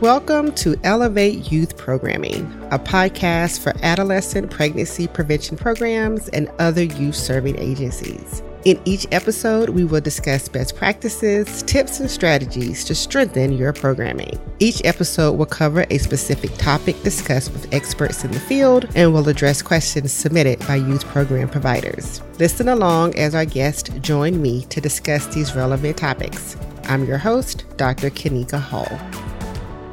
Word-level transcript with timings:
Welcome 0.00 0.52
to 0.56 0.76
Elevate 0.82 1.52
Youth 1.52 1.76
Programming, 1.76 2.42
a 2.72 2.80
podcast 2.80 3.62
for 3.62 3.72
adolescent 3.80 4.50
pregnancy 4.50 5.06
prevention 5.06 5.56
programs 5.56 6.28
and 6.30 6.50
other 6.58 6.82
youth 6.82 7.14
serving 7.14 7.56
agencies. 7.60 8.42
In 8.64 8.80
each 8.84 9.06
episode, 9.12 9.68
we 9.68 9.84
will 9.84 10.00
discuss 10.00 10.48
best 10.48 10.74
practices, 10.74 11.62
tips, 11.62 12.00
and 12.00 12.10
strategies 12.10 12.84
to 12.86 12.94
strengthen 12.94 13.52
your 13.52 13.72
programming. 13.72 14.36
Each 14.58 14.84
episode 14.84 15.38
will 15.38 15.46
cover 15.46 15.86
a 15.88 15.98
specific 15.98 16.52
topic 16.56 17.00
discussed 17.04 17.52
with 17.52 17.72
experts 17.72 18.24
in 18.24 18.32
the 18.32 18.40
field 18.40 18.88
and 18.96 19.12
will 19.12 19.28
address 19.28 19.62
questions 19.62 20.12
submitted 20.12 20.58
by 20.66 20.74
youth 20.74 21.04
program 21.06 21.48
providers. 21.48 22.20
Listen 22.40 22.68
along 22.68 23.14
as 23.14 23.32
our 23.34 23.46
guests 23.46 23.90
join 24.00 24.42
me 24.42 24.64
to 24.64 24.80
discuss 24.80 25.26
these 25.28 25.54
relevant 25.54 25.96
topics. 25.96 26.56
I'm 26.84 27.04
your 27.04 27.18
host, 27.18 27.64
Dr. 27.76 28.10
Kanika 28.10 28.60
Hall. 28.60 28.98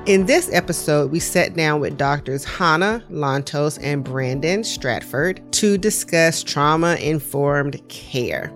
In 0.08 0.26
this 0.26 0.52
episode, 0.52 1.12
we 1.12 1.20
sat 1.20 1.56
down 1.56 1.80
with 1.80 1.96
doctors 1.96 2.44
Hannah 2.44 3.04
Lantos 3.12 3.78
and 3.84 4.04
Brandon 4.04 4.64
Stratford 4.64 5.40
to 5.54 5.78
discuss 5.78 6.42
trauma 6.42 6.96
informed 6.96 7.88
care. 7.88 8.52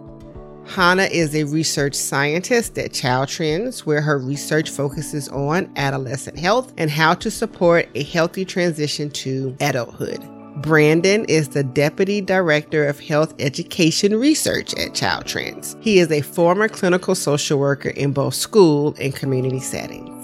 Hannah 0.66 1.04
is 1.04 1.36
a 1.36 1.44
research 1.44 1.94
scientist 1.94 2.80
at 2.80 2.94
Child 2.94 3.30
Trends, 3.30 3.86
where 3.86 4.02
her 4.02 4.18
research 4.18 4.72
focuses 4.72 5.30
on 5.30 5.72
adolescent 5.76 6.40
health 6.40 6.74
and 6.80 6.90
how 6.90 7.14
to 7.14 7.30
support 7.30 7.88
a 7.94 8.02
healthy 8.02 8.44
transition 8.44 9.12
to 9.12 9.56
adulthood. 9.60 10.28
Brandon 10.64 11.26
is 11.26 11.50
the 11.50 11.64
Deputy 11.64 12.22
Director 12.22 12.88
of 12.88 13.00
Health 13.00 13.36
Education 13.38 14.16
Research 14.16 14.74
at 14.80 14.96
Child 14.96 15.28
Trends. 15.28 15.78
He 15.80 16.00
is 16.00 16.12
a 16.12 16.22
former 16.22 16.68
clinical 16.68 17.14
social 17.14 17.60
worker 17.60 17.90
in 17.90 18.14
both 18.14 18.34
school 18.34 18.96
and 19.00 19.14
community 19.14 19.60
settings. 19.60 20.15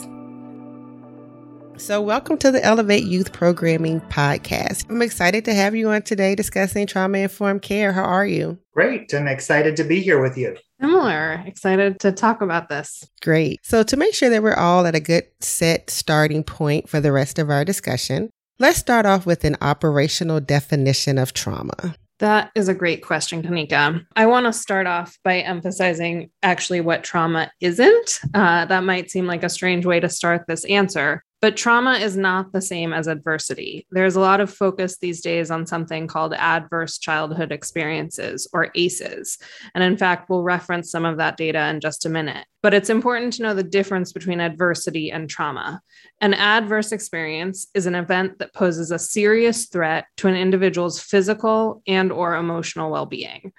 So, 1.82 2.00
welcome 2.00 2.38
to 2.38 2.52
the 2.52 2.64
Elevate 2.64 3.06
Youth 3.06 3.34
Programming 3.34 4.02
Podcast. 4.02 4.88
I'm 4.88 5.02
excited 5.02 5.44
to 5.46 5.54
have 5.56 5.76
you 5.76 5.90
on 5.90 6.04
today 6.04 6.36
discussing 6.36 6.86
trauma 6.86 7.18
informed 7.18 7.64
care. 7.64 7.92
How 7.92 8.04
are 8.04 8.26
you? 8.26 8.60
Great. 8.76 9.12
I'm 9.16 9.28
excited 9.28 9.76
to 9.78 9.84
be 9.84 10.00
here 10.00 10.22
with 10.22 10.38
you. 10.38 10.56
Similar. 10.80 11.44
Excited 11.48 12.00
to 12.02 12.12
talk 12.12 12.42
about 12.42 12.70
this. 12.70 13.04
Great. 13.24 13.62
So, 13.64 13.82
to 13.82 13.98
make 13.98 14.14
sure 14.14 14.30
that 14.30 14.44
we're 14.44 14.54
all 14.54 14.86
at 14.86 14.94
a 14.94 15.00
good 15.00 15.26
set 15.40 15.90
starting 15.90 16.44
point 16.44 16.88
for 16.88 17.00
the 17.00 17.12
rest 17.12 17.40
of 17.40 17.50
our 17.50 17.66
discussion, 17.66 18.30
let's 18.60 18.78
start 18.78 19.08
off 19.08 19.26
with 19.26 19.44
an 19.44 19.58
operational 19.60 20.40
definition 20.40 21.18
of 21.18 21.34
trauma. 21.34 21.96
That 22.20 22.52
is 22.54 22.68
a 22.68 22.76
great 22.76 23.04
question, 23.04 23.42
Kanika. 23.42 24.06
I 24.16 24.28
want 24.28 24.46
to 24.46 24.54
start 24.54 24.86
off 24.86 25.18
by 25.24 25.40
emphasizing 25.40 26.30
actually 26.44 26.82
what 26.82 27.04
trauma 27.04 27.52
isn't. 27.60 28.20
Uh, 28.36 28.66
that 28.66 28.84
might 28.84 29.10
seem 29.10 29.26
like 29.26 29.42
a 29.42 29.50
strange 29.50 29.88
way 29.88 30.00
to 30.00 30.08
start 30.08 30.44
this 30.48 30.64
answer, 30.66 31.24
but 31.42 31.58
trauma 31.58 31.94
is 31.94 32.16
not 32.16 32.54
the 32.54 32.62
same 32.62 32.94
as 32.94 33.08
adversity. 33.08 33.88
There's 33.90 34.16
a 34.16 34.20
lot 34.20 34.40
of 34.40 34.54
focus 34.54 34.98
these 34.98 35.22
days 35.22 35.50
on 35.50 35.66
something 35.66 36.06
called 36.06 36.34
adverse 36.34 37.00
childhood 37.00 37.52
experiences 37.52 38.48
or 38.54 38.70
ACEs. 38.76 39.40
And 39.74 39.84
in 39.84 39.98
fact, 39.98 40.30
we'll 40.30 40.44
reference 40.44 40.92
some 40.92 41.04
of 41.04 41.18
that 41.18 41.38
data 41.38 41.68
in 41.70 41.80
just 41.80 42.06
a 42.06 42.10
minute. 42.10 42.46
But 42.62 42.76
it's 42.76 42.92
important 42.92 43.34
to 43.34 43.42
know 43.42 43.56
the 43.56 43.64
difference 43.64 44.14
between 44.14 44.40
adversity 44.40 45.12
and 45.12 45.28
trauma. 45.28 45.82
An 46.22 46.36
adverse 46.36 46.92
experience 46.92 47.68
is 47.74 47.88
an 47.88 47.96
event 47.96 48.38
that 48.38 48.54
poses 48.54 48.92
a 48.92 49.00
serious 49.00 49.66
threat 49.66 50.06
to 50.18 50.28
an 50.28 50.36
individual's 50.36 51.02
physical 51.02 51.82
and 51.88 52.12
or 52.12 52.36
emotional 52.36 52.92
well-being. 52.92 53.52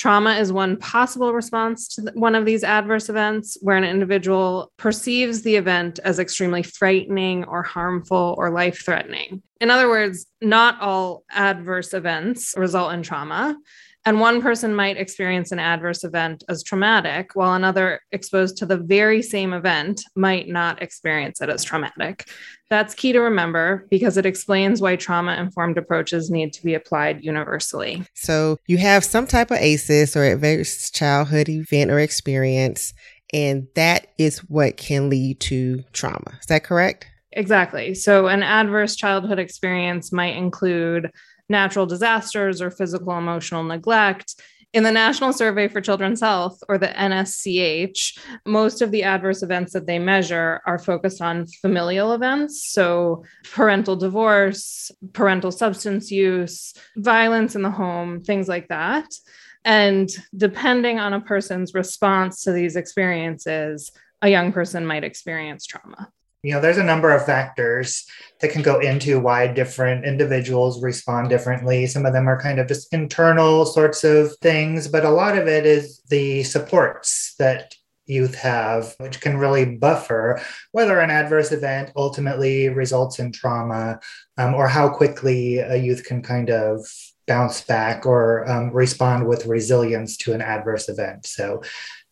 Trauma 0.00 0.36
is 0.36 0.50
one 0.50 0.78
possible 0.78 1.34
response 1.34 1.86
to 1.88 2.10
one 2.14 2.34
of 2.34 2.46
these 2.46 2.64
adverse 2.64 3.10
events 3.10 3.58
where 3.60 3.76
an 3.76 3.84
individual 3.84 4.72
perceives 4.78 5.42
the 5.42 5.56
event 5.56 6.00
as 6.02 6.18
extremely 6.18 6.62
frightening 6.62 7.44
or 7.44 7.62
harmful 7.62 8.34
or 8.38 8.50
life 8.50 8.82
threatening. 8.82 9.42
In 9.60 9.70
other 9.70 9.90
words, 9.90 10.24
not 10.40 10.80
all 10.80 11.24
adverse 11.30 11.92
events 11.92 12.54
result 12.56 12.94
in 12.94 13.02
trauma. 13.02 13.58
And 14.06 14.18
one 14.18 14.40
person 14.40 14.74
might 14.74 14.96
experience 14.96 15.52
an 15.52 15.58
adverse 15.58 16.04
event 16.04 16.42
as 16.48 16.62
traumatic, 16.62 17.32
while 17.34 17.52
another 17.52 18.00
exposed 18.12 18.56
to 18.58 18.66
the 18.66 18.78
very 18.78 19.20
same 19.20 19.52
event 19.52 20.02
might 20.16 20.48
not 20.48 20.82
experience 20.82 21.42
it 21.42 21.50
as 21.50 21.62
traumatic. 21.62 22.26
That's 22.70 22.94
key 22.94 23.12
to 23.12 23.20
remember 23.20 23.86
because 23.90 24.16
it 24.16 24.24
explains 24.24 24.80
why 24.80 24.96
trauma 24.96 25.34
informed 25.34 25.76
approaches 25.76 26.30
need 26.30 26.52
to 26.54 26.64
be 26.64 26.74
applied 26.74 27.22
universally. 27.22 28.04
So, 28.14 28.58
you 28.66 28.78
have 28.78 29.04
some 29.04 29.26
type 29.26 29.50
of 29.50 29.58
ACEs 29.58 30.16
or 30.16 30.24
adverse 30.24 30.90
childhood 30.90 31.48
event 31.48 31.90
or 31.90 31.98
experience, 31.98 32.94
and 33.34 33.66
that 33.74 34.06
is 34.16 34.38
what 34.48 34.78
can 34.78 35.10
lead 35.10 35.40
to 35.40 35.82
trauma. 35.92 36.38
Is 36.40 36.46
that 36.46 36.64
correct? 36.64 37.06
Exactly. 37.32 37.94
So, 37.94 38.28
an 38.28 38.42
adverse 38.42 38.96
childhood 38.96 39.38
experience 39.38 40.10
might 40.10 40.36
include 40.36 41.10
natural 41.50 41.84
disasters 41.84 42.62
or 42.62 42.70
physical 42.70 43.18
emotional 43.18 43.62
neglect. 43.62 44.34
In 44.72 44.84
the 44.84 44.92
National 44.92 45.32
Survey 45.32 45.66
for 45.66 45.80
Children's 45.80 46.20
Health, 46.20 46.62
or 46.68 46.78
the 46.78 46.86
NSCH, 46.86 48.18
most 48.46 48.80
of 48.80 48.92
the 48.92 49.02
adverse 49.02 49.42
events 49.42 49.72
that 49.72 49.88
they 49.88 49.98
measure 49.98 50.60
are 50.64 50.78
focused 50.78 51.20
on 51.20 51.48
familial 51.60 52.12
events. 52.12 52.70
So, 52.70 53.24
parental 53.52 53.96
divorce, 53.96 54.92
parental 55.12 55.50
substance 55.50 56.12
use, 56.12 56.72
violence 56.96 57.56
in 57.56 57.62
the 57.62 57.70
home, 57.70 58.22
things 58.22 58.46
like 58.46 58.68
that. 58.68 59.08
And 59.64 60.08
depending 60.36 61.00
on 61.00 61.14
a 61.14 61.20
person's 61.20 61.74
response 61.74 62.42
to 62.44 62.52
these 62.52 62.76
experiences, 62.76 63.90
a 64.22 64.28
young 64.28 64.52
person 64.52 64.86
might 64.86 65.02
experience 65.02 65.66
trauma 65.66 66.12
you 66.42 66.52
know 66.52 66.60
there's 66.60 66.78
a 66.78 66.84
number 66.84 67.14
of 67.14 67.24
factors 67.24 68.04
that 68.40 68.50
can 68.50 68.62
go 68.62 68.78
into 68.80 69.20
why 69.20 69.46
different 69.46 70.04
individuals 70.04 70.82
respond 70.82 71.28
differently. 71.28 71.86
Some 71.86 72.06
of 72.06 72.12
them 72.12 72.28
are 72.28 72.40
kind 72.40 72.58
of 72.58 72.68
just 72.68 72.92
internal 72.92 73.66
sorts 73.66 74.04
of 74.04 74.36
things 74.42 74.88
but 74.88 75.04
a 75.04 75.10
lot 75.10 75.36
of 75.36 75.46
it 75.46 75.66
is 75.66 76.00
the 76.08 76.42
supports 76.44 77.34
that 77.38 77.74
youth 78.06 78.34
have 78.34 78.94
which 78.98 79.20
can 79.20 79.36
really 79.36 79.64
buffer 79.64 80.40
whether 80.72 80.98
an 80.98 81.10
adverse 81.10 81.52
event 81.52 81.92
ultimately 81.94 82.68
results 82.68 83.20
in 83.20 83.30
trauma 83.30 84.00
um, 84.36 84.52
or 84.52 84.66
how 84.66 84.88
quickly 84.88 85.58
a 85.58 85.76
youth 85.76 86.02
can 86.04 86.20
kind 86.20 86.50
of 86.50 86.84
bounce 87.30 87.60
back 87.60 88.06
or 88.06 88.48
um, 88.50 88.70
respond 88.72 89.24
with 89.24 89.46
resilience 89.46 90.16
to 90.16 90.32
an 90.32 90.40
adverse 90.40 90.88
event. 90.88 91.24
So 91.24 91.62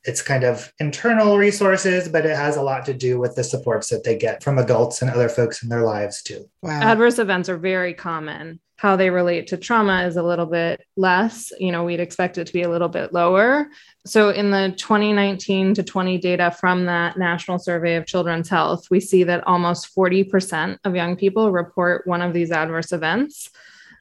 it's 0.04 0.22
kind 0.22 0.44
of 0.44 0.72
internal 0.78 1.38
resources, 1.38 2.09
but 2.09 2.25
it 2.25 2.36
has 2.36 2.56
a 2.56 2.62
lot 2.62 2.86
to 2.86 2.94
do 2.94 3.19
with 3.19 3.34
the 3.34 3.44
supports 3.44 3.91
that 3.91 4.04
they 4.04 4.16
get 4.16 4.42
from 4.42 4.59
adults 4.59 5.03
and 5.03 5.10
other 5.10 5.28
folks 5.28 5.62
in 5.62 5.69
their 5.69 5.82
lives 5.82 6.22
too. 6.22 6.48
Wow. 6.62 6.81
Adverse 6.81 7.19
events 7.19 7.48
are 7.48 7.59
very 7.59 7.94
common. 7.94 8.60
How 8.76 8.94
they 8.94 9.10
relate 9.10 9.48
to 9.48 9.56
trauma 9.56 10.04
is 10.04 10.16
a 10.16 10.22
little 10.22 10.47
bit 10.47 10.81
less. 10.97 11.53
You 11.59 11.72
know, 11.72 11.82
we'd 11.82 11.98
expect 11.98 12.38
it 12.38 12.47
to 12.47 12.53
be 12.53 12.62
a 12.62 12.70
little 12.70 12.88
bit 12.88 13.12
lower. 13.12 13.69
So, 14.06 14.31
in 14.31 14.53
the 14.53 14.72
2019 14.76 15.75
to 15.75 15.82
20 15.82 16.19
data 16.19 16.53
from 16.53 16.86
that 16.86 17.19
National 17.19 17.59
Survey 17.59 17.97
of 17.97 18.06
Children's 18.06 18.48
Health, 18.48 18.86
we 18.88 19.00
see 19.00 19.25
that 19.25 19.44
almost 19.48 19.92
40% 19.97 20.78
of 20.84 20.94
young 20.94 21.16
people 21.16 21.50
report 21.50 22.06
one 22.06 22.22
of 22.22 22.32
these 22.32 22.53
adverse 22.53 22.92
events. 22.92 23.50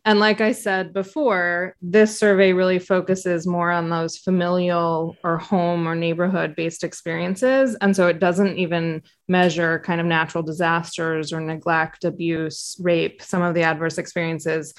And 0.06 0.20
like 0.20 0.42
I 0.42 0.52
said 0.52 0.94
before, 0.94 1.76
this 1.82 2.18
survey 2.18 2.54
really 2.54 2.80
focuses 2.80 3.46
more 3.46 3.72
on 3.72 3.90
those 3.90 4.18
familial 4.18 5.18
or 5.24 5.38
home 5.38 5.88
or 5.88 5.96
neighborhood 5.96 6.56
based 6.56 6.84
experiences. 6.84 7.76
And 7.82 7.96
so 7.96 8.08
it 8.08 8.20
doesn't 8.20 8.58
even 8.58 9.02
measure 9.28 9.80
kind 9.80 10.00
of 10.00 10.08
natural 10.08 10.44
disasters 10.44 11.34
or 11.34 11.42
neglect, 11.42 12.06
abuse, 12.06 12.78
rape, 12.82 13.22
some 13.22 13.42
of 13.42 13.54
the 13.54 13.64
adverse 13.64 13.98
experiences 13.98 14.74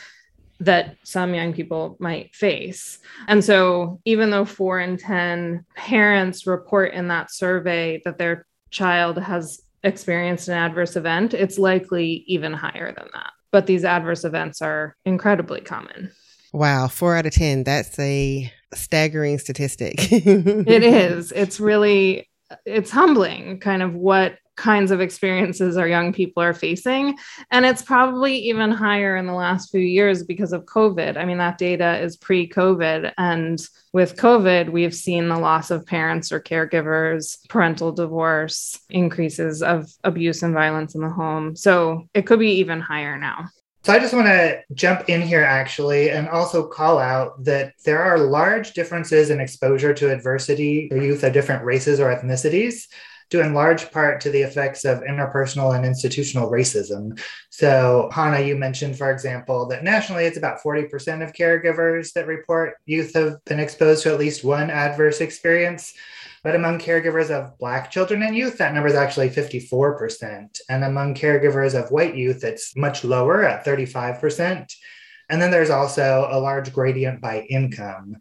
that 0.61 0.97
some 1.05 1.35
young 1.35 1.53
people 1.53 1.97
might 2.01 2.35
face. 2.35 2.99
And 3.29 3.45
so, 3.45 4.01
even 4.05 4.31
though 4.31 4.45
four 4.45 4.81
in 4.81 4.97
10 4.97 5.65
parents 5.77 6.49
report 6.49 6.95
in 6.95 7.09
that 7.09 7.31
survey 7.31 8.03
that 8.05 8.19
their 8.19 8.45
child 8.71 9.19
has 9.19 9.63
experienced 9.85 10.49
an 10.49 10.55
adverse 10.55 10.97
event, 10.97 11.33
it's 11.33 11.59
likely 11.59 12.25
even 12.27 12.53
higher 12.53 12.93
than 12.93 13.07
that 13.15 13.33
but 13.51 13.67
these 13.67 13.85
adverse 13.85 14.25
events 14.25 14.63
are 14.63 14.97
incredibly 15.05 15.61
common. 15.61 16.11
Wow, 16.53 16.89
four 16.89 17.17
out 17.17 17.27
of 17.27 17.33
10. 17.33 17.65
That's 17.65 17.99
a 17.99 18.53
staggering 18.75 19.39
statistic. 19.39 19.95
it 20.13 20.83
is. 20.83 21.33
It's 21.33 21.61
really, 21.61 22.29
it's 22.65 22.91
humbling 22.91 23.61
kind 23.61 23.83
of 23.83 23.95
what 23.95 24.39
kinds 24.59 24.91
of 24.91 25.01
experiences 25.01 25.77
our 25.77 25.89
young 25.89 26.13
people 26.13 26.43
are 26.43 26.53
facing. 26.53 27.17
And 27.51 27.65
it's 27.65 27.81
probably 27.81 28.37
even 28.37 28.71
higher 28.71 29.17
in 29.17 29.27
the 29.27 29.33
last 29.33 29.71
few 29.71 29.81
years 29.81 30.25
because 30.25 30.53
of 30.53 30.67
COVID. 30.67 31.17
I 31.17 31.25
mean, 31.25 31.39
that 31.39 31.57
data 31.57 31.99
is 32.01 32.17
pre 32.17 32.49
COVID. 32.49 33.13
And 33.17 33.59
with 33.93 34.17
COVID, 34.17 34.71
we've 34.71 34.95
seen 34.95 35.29
the 35.29 35.39
loss 35.39 35.71
of 35.71 35.87
parents 35.87 36.33
or 36.33 36.41
caregivers, 36.41 37.39
parental 37.49 37.93
divorce, 37.93 38.79
increases 38.91 39.63
of 39.63 39.91
abuse 40.05 40.43
and 40.43 40.53
violence 40.53 40.95
in 40.95 41.01
the 41.01 41.09
home. 41.09 41.57
So 41.57 42.09
it 42.13 42.27
could 42.27 42.41
be 42.41 42.59
even 42.59 42.81
higher 42.81 43.17
now. 43.17 43.49
So 43.85 43.93
I 43.93 44.01
just 44.01 44.13
want 44.13 44.27
to 44.27 44.61
jump 44.75 45.09
in 45.09 45.23
here 45.23 45.43
actually 45.43 46.11
and 46.11 46.29
also 46.29 46.67
call 46.67 46.99
out 46.99 47.45
that 47.45 47.75
there 47.85 48.03
are 48.03 48.19
large 48.19 48.73
differences 48.73 49.31
in 49.31 49.41
exposure 49.41 49.95
to 49.95 50.11
adversity 50.11 50.89
for 50.89 50.99
youth 50.99 51.23
of 51.23 51.33
different 51.33 51.65
races 51.65 52.01
or 52.01 52.15
ethnicities. 52.15 52.89
Due 53.31 53.41
in 53.41 53.55
large 53.55 53.91
part 53.91 54.21
to 54.23 54.31
the 54.31 54.41
effects 54.41 54.85
of 54.85 55.01
interpersonal 55.01 55.77
and 55.77 55.85
institutional 55.85 56.51
racism. 56.51 57.21
So, 57.51 58.09
Hannah, 58.13 58.41
you 58.41 58.57
mentioned, 58.57 58.97
for 58.97 59.11
example, 59.11 59.67
that 59.67 59.85
nationally 59.85 60.25
it's 60.25 60.39
about 60.39 60.63
40% 60.63 61.23
of 61.23 61.33
caregivers 61.33 62.13
that 62.15 62.27
report 62.27 62.77
youth 62.87 63.15
have 63.15 63.45
been 63.45 63.61
exposed 63.61 64.03
to 64.05 64.13
at 64.13 64.19
least 64.19 64.45
one 64.45 64.71
adverse 64.71 65.21
experience. 65.21 65.95
But 66.45 66.55
among 66.55 66.79
caregivers 66.79 67.31
of 67.31 67.59
Black 67.59 67.91
children 67.91 68.23
and 68.23 68.35
youth, 68.35 68.59
that 68.59 68.73
number 68.73 68.89
is 68.89 68.95
actually 68.95 69.31
54%. 69.31 70.61
And 70.71 70.85
among 70.85 71.15
caregivers 71.15 71.75
of 71.75 71.91
white 71.91 72.17
youth, 72.17 72.45
it's 72.45 72.77
much 72.77 73.05
lower 73.05 73.45
at 73.45 73.65
35%. 73.65 74.73
And 75.29 75.43
then 75.43 75.51
there's 75.51 75.71
also 75.71 76.29
a 76.31 76.39
large 76.39 76.73
gradient 76.73 77.21
by 77.21 77.41
income. 77.41 78.17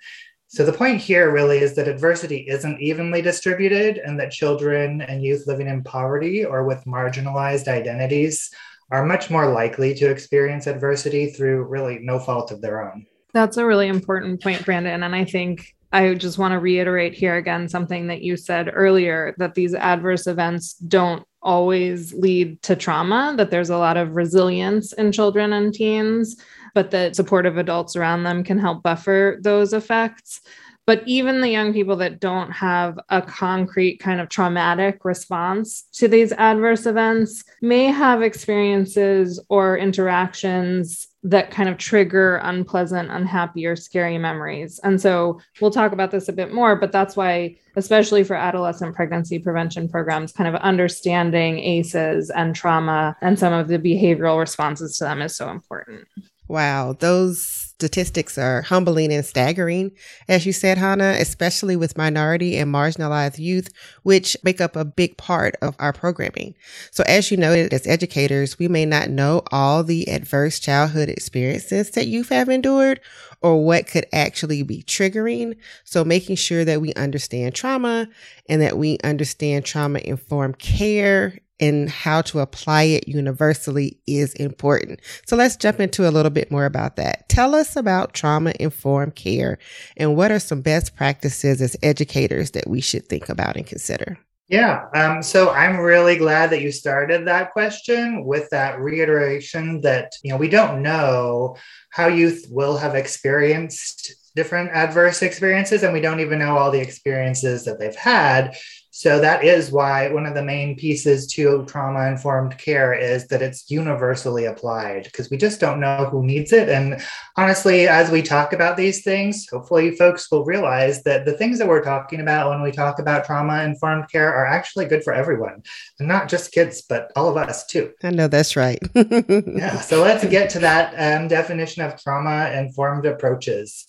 So 0.58 0.66
the 0.66 0.74
point 0.74 1.00
here 1.00 1.32
really 1.32 1.60
is 1.60 1.76
that 1.76 1.88
adversity 1.88 2.38
isn't 2.48 2.82
evenly 2.82 3.22
distributed 3.22 4.00
and 4.00 4.20
that 4.20 4.32
children 4.32 5.02
and 5.02 5.24
youth 5.24 5.46
living 5.46 5.68
in 5.68 5.84
poverty 5.84 6.44
or 6.44 6.64
with 6.64 6.84
marginalized 6.86 7.68
identities 7.68 8.50
are 8.90 9.06
much 9.06 9.30
more 9.30 9.54
likely 9.54 9.94
to 9.94 10.10
experience 10.10 10.66
adversity 10.66 11.30
through 11.30 11.66
really 11.66 12.00
no 12.02 12.18
fault 12.18 12.52
of 12.52 12.60
their 12.60 12.92
own. 12.92 13.06
That's 13.36 13.58
a 13.58 13.66
really 13.68 13.88
important 13.88 14.42
point, 14.42 14.66
Brandon. 14.66 15.04
And 15.04 15.16
I 15.16 15.26
think 15.26 15.76
I 15.94 16.16
just 16.16 16.40
want 16.40 16.54
to 16.54 16.60
reiterate 16.60 17.14
here 17.14 17.36
again 17.36 17.70
something 17.70 18.08
that 18.08 18.24
you 18.24 18.36
said 18.36 18.72
earlier 18.74 19.36
that 19.38 19.54
these 19.54 19.76
adverse 19.76 20.26
events 20.26 20.74
don't 20.74 21.24
always 21.44 22.16
lead 22.16 22.64
to 22.64 22.76
trauma, 22.76 23.36
that 23.38 23.52
there's 23.52 23.70
a 23.70 23.78
lot 23.78 23.96
of 23.96 24.16
resilience 24.16 24.92
in 24.94 25.12
children 25.12 25.54
and 25.54 25.72
teens 25.72 26.36
but 26.78 26.92
that 26.92 27.16
supportive 27.16 27.58
adults 27.58 27.96
around 27.96 28.22
them 28.22 28.44
can 28.44 28.60
help 28.60 28.84
buffer 28.84 29.40
those 29.42 29.74
effects. 29.74 30.42
But 30.86 31.02
even 31.08 31.42
the 31.42 31.50
young 31.50 31.74
people 31.74 31.96
that 31.96 32.20
don't 32.20 32.52
have 32.52 33.00
a 33.10 33.20
concrete 33.20 33.98
kind 33.98 34.22
of 34.22 34.30
traumatic 34.30 35.04
response 35.04 35.88
to 35.94 36.08
these 36.08 36.34
adverse 36.34 36.86
events 36.86 37.44
may 37.64 37.86
have 37.86 38.22
experiences 38.22 39.44
or 39.50 39.76
interactions 39.76 41.08
that 41.24 41.50
kind 41.50 41.68
of 41.68 41.80
trigger 41.80 42.38
unpleasant, 42.44 43.10
unhappy, 43.10 43.66
or 43.66 43.76
scary 43.76 44.20
memories. 44.20 44.80
And 44.84 45.02
so 45.02 45.42
we'll 45.60 45.72
talk 45.72 45.94
about 45.94 46.12
this 46.12 46.30
a 46.30 46.34
bit 46.34 46.54
more, 46.54 46.76
but 46.76 46.92
that's 46.92 47.18
why, 47.18 47.58
especially 47.76 48.24
for 48.24 48.36
adolescent 48.36 48.96
pregnancy 48.96 49.40
prevention 49.40 49.90
programs, 49.90 50.32
kind 50.32 50.48
of 50.48 50.62
understanding 50.62 51.58
ACEs 51.58 52.30
and 52.30 52.56
trauma 52.56 53.18
and 53.22 53.40
some 53.40 53.52
of 53.52 53.68
the 53.68 53.80
behavioral 53.80 54.40
responses 54.40 54.96
to 55.00 55.06
them 55.06 55.24
is 55.24 55.36
so 55.36 55.50
important. 55.50 56.08
Wow, 56.48 56.94
those 56.94 57.68
statistics 57.78 58.38
are 58.38 58.64
humbling 58.64 59.12
and 59.14 59.24
staggering, 59.26 59.92
as 60.28 60.46
you 60.46 60.54
said, 60.54 60.78
Hannah, 60.78 61.16
especially 61.20 61.76
with 61.76 61.98
minority 61.98 62.58
and 62.58 62.74
marginalized 62.74 63.38
youth, 63.38 63.70
which 64.04 64.36
make 64.44 64.60
up 64.60 64.76
a 64.76 64.86
big 64.86 65.18
part 65.18 65.56
of 65.62 65.76
our 65.78 65.94
programming. 65.94 66.56
So, 66.90 67.04
as 67.06 67.30
you 67.30 67.38
noted, 67.38 67.74
as 67.74 67.86
educators, 67.86 68.58
we 68.58 68.68
may 68.68 68.86
not 68.86 69.10
know 69.10 69.44
all 69.52 69.84
the 69.84 70.10
adverse 70.10 70.60
childhood 70.60 71.10
experiences 71.10 71.92
that 71.92 72.08
youth 72.08 72.30
have 72.30 72.50
endured 72.50 73.00
or 73.42 73.64
what 73.64 73.86
could 73.86 74.06
actually 74.12 74.64
be 74.64 74.82
triggering. 74.84 75.56
So, 75.84 76.04
making 76.04 76.38
sure 76.38 76.66
that 76.66 76.82
we 76.82 76.94
understand 76.94 77.54
trauma 77.54 78.08
and 78.50 78.62
that 78.62 78.78
we 78.78 78.98
understand 79.04 79.66
trauma 79.66 80.00
informed 80.00 80.58
care 80.60 81.40
and 81.60 81.90
how 81.90 82.22
to 82.22 82.40
apply 82.40 82.84
it 82.84 83.08
universally 83.08 83.98
is 84.08 84.34
important. 84.36 85.00
So 85.26 85.36
let's 85.36 85.56
jump 85.56 85.80
into 85.80 86.08
a 86.08 86.12
little 86.12 86.30
bit 86.30 86.52
more 86.52 86.66
about 86.66 86.96
that. 86.98 87.28
Tell 87.30 87.56
us 87.56 87.76
about 87.76 88.14
trauma 88.14 88.54
informed 88.60 89.16
care 89.16 89.58
and 89.96 90.16
what 90.16 90.32
are 90.32 90.40
some 90.40 90.62
best 90.62 90.96
practices 90.96 91.62
as 91.62 91.76
educators 91.82 92.52
that 92.52 92.68
we 92.68 92.82
should 92.82 93.08
think 93.08 93.30
about 93.30 93.58
and 93.58 93.66
consider? 93.66 94.18
Yeah, 94.50 94.86
um, 94.96 95.22
so 95.24 95.50
I'm 95.50 95.78
really 95.78 96.16
glad 96.16 96.52
that 96.52 96.62
you 96.62 96.72
started 96.72 97.28
that 97.28 97.52
question 97.52 98.24
with 98.24 98.50
that 98.52 98.80
reiteration 98.80 99.82
that 99.82 100.14
you 100.24 100.32
know 100.32 100.38
we 100.38 100.48
don't 100.48 100.82
know 100.82 101.58
how 101.90 102.08
youth 102.08 102.46
will 102.50 102.78
have 102.78 102.96
experienced 102.96 104.16
different 104.38 104.70
adverse 104.72 105.22
experiences, 105.22 105.84
and 105.84 105.92
we 105.92 106.00
don't 106.00 106.22
even 106.22 106.40
know 106.40 106.58
all 106.58 106.72
the 106.72 106.80
experiences 106.80 107.66
that 107.66 107.78
they've 107.78 107.96
had. 107.96 108.56
So 108.98 109.20
that 109.20 109.44
is 109.44 109.70
why 109.70 110.10
one 110.10 110.26
of 110.26 110.34
the 110.34 110.42
main 110.42 110.76
pieces 110.76 111.28
to 111.34 111.64
trauma 111.66 112.08
informed 112.08 112.58
care 112.58 112.96
is 112.96 113.28
that 113.28 113.44
it's 113.44 113.70
universally 113.70 114.46
applied 114.46 115.04
because 115.04 115.30
we 115.30 115.38
just 115.38 115.60
don't 115.60 115.80
know 115.80 116.08
who 116.10 116.26
needs 116.26 116.52
it. 116.52 116.68
And 116.68 117.00
honestly, 117.36 117.88
as 117.88 118.10
we 118.10 118.24
talk 118.24 118.54
about 118.54 118.76
these 118.76 119.04
things, 119.04 119.46
hopefully 119.52 119.92
folks 119.92 120.32
will 120.32 120.46
realize 120.46 121.04
that 121.04 121.26
the 121.26 121.34
things 121.34 121.60
that 121.60 121.68
we're 121.68 121.84
talking 121.84 122.22
about 122.22 122.50
when 122.50 122.64
we 122.64 122.72
talk 122.72 122.98
about 122.98 123.26
trauma 123.26 123.62
informed 123.62 124.10
care 124.10 124.34
are 124.34 124.48
actually 124.48 124.88
good 124.88 125.04
for 125.04 125.14
everyone 125.14 125.62
and 126.00 126.08
not 126.08 126.28
just 126.28 126.52
kids, 126.52 126.82
but 126.82 127.12
all 127.16 127.30
of 127.30 127.38
us 127.38 127.68
too. 127.68 127.94
I 128.02 128.10
know 128.10 128.28
that's 128.28 128.56
right. 128.56 128.80
yeah. 128.96 129.80
So 129.80 130.02
let's 130.02 130.26
get 130.26 130.50
to 130.50 130.60
that 130.62 130.96
um, 130.98 131.28
definition 131.28 131.84
of 131.84 132.02
trauma 132.02 132.50
informed 132.50 133.06
approaches. 133.06 133.86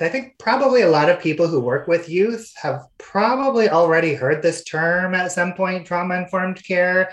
I 0.00 0.08
think 0.08 0.38
probably 0.38 0.82
a 0.82 0.90
lot 0.90 1.10
of 1.10 1.20
people 1.20 1.48
who 1.48 1.60
work 1.60 1.88
with 1.88 2.08
youth 2.08 2.52
have 2.56 2.82
probably 2.98 3.68
already 3.68 4.14
heard 4.14 4.42
this 4.42 4.62
term 4.62 5.14
at 5.14 5.32
some 5.32 5.54
point 5.54 5.86
trauma 5.86 6.16
informed 6.16 6.62
care. 6.62 7.12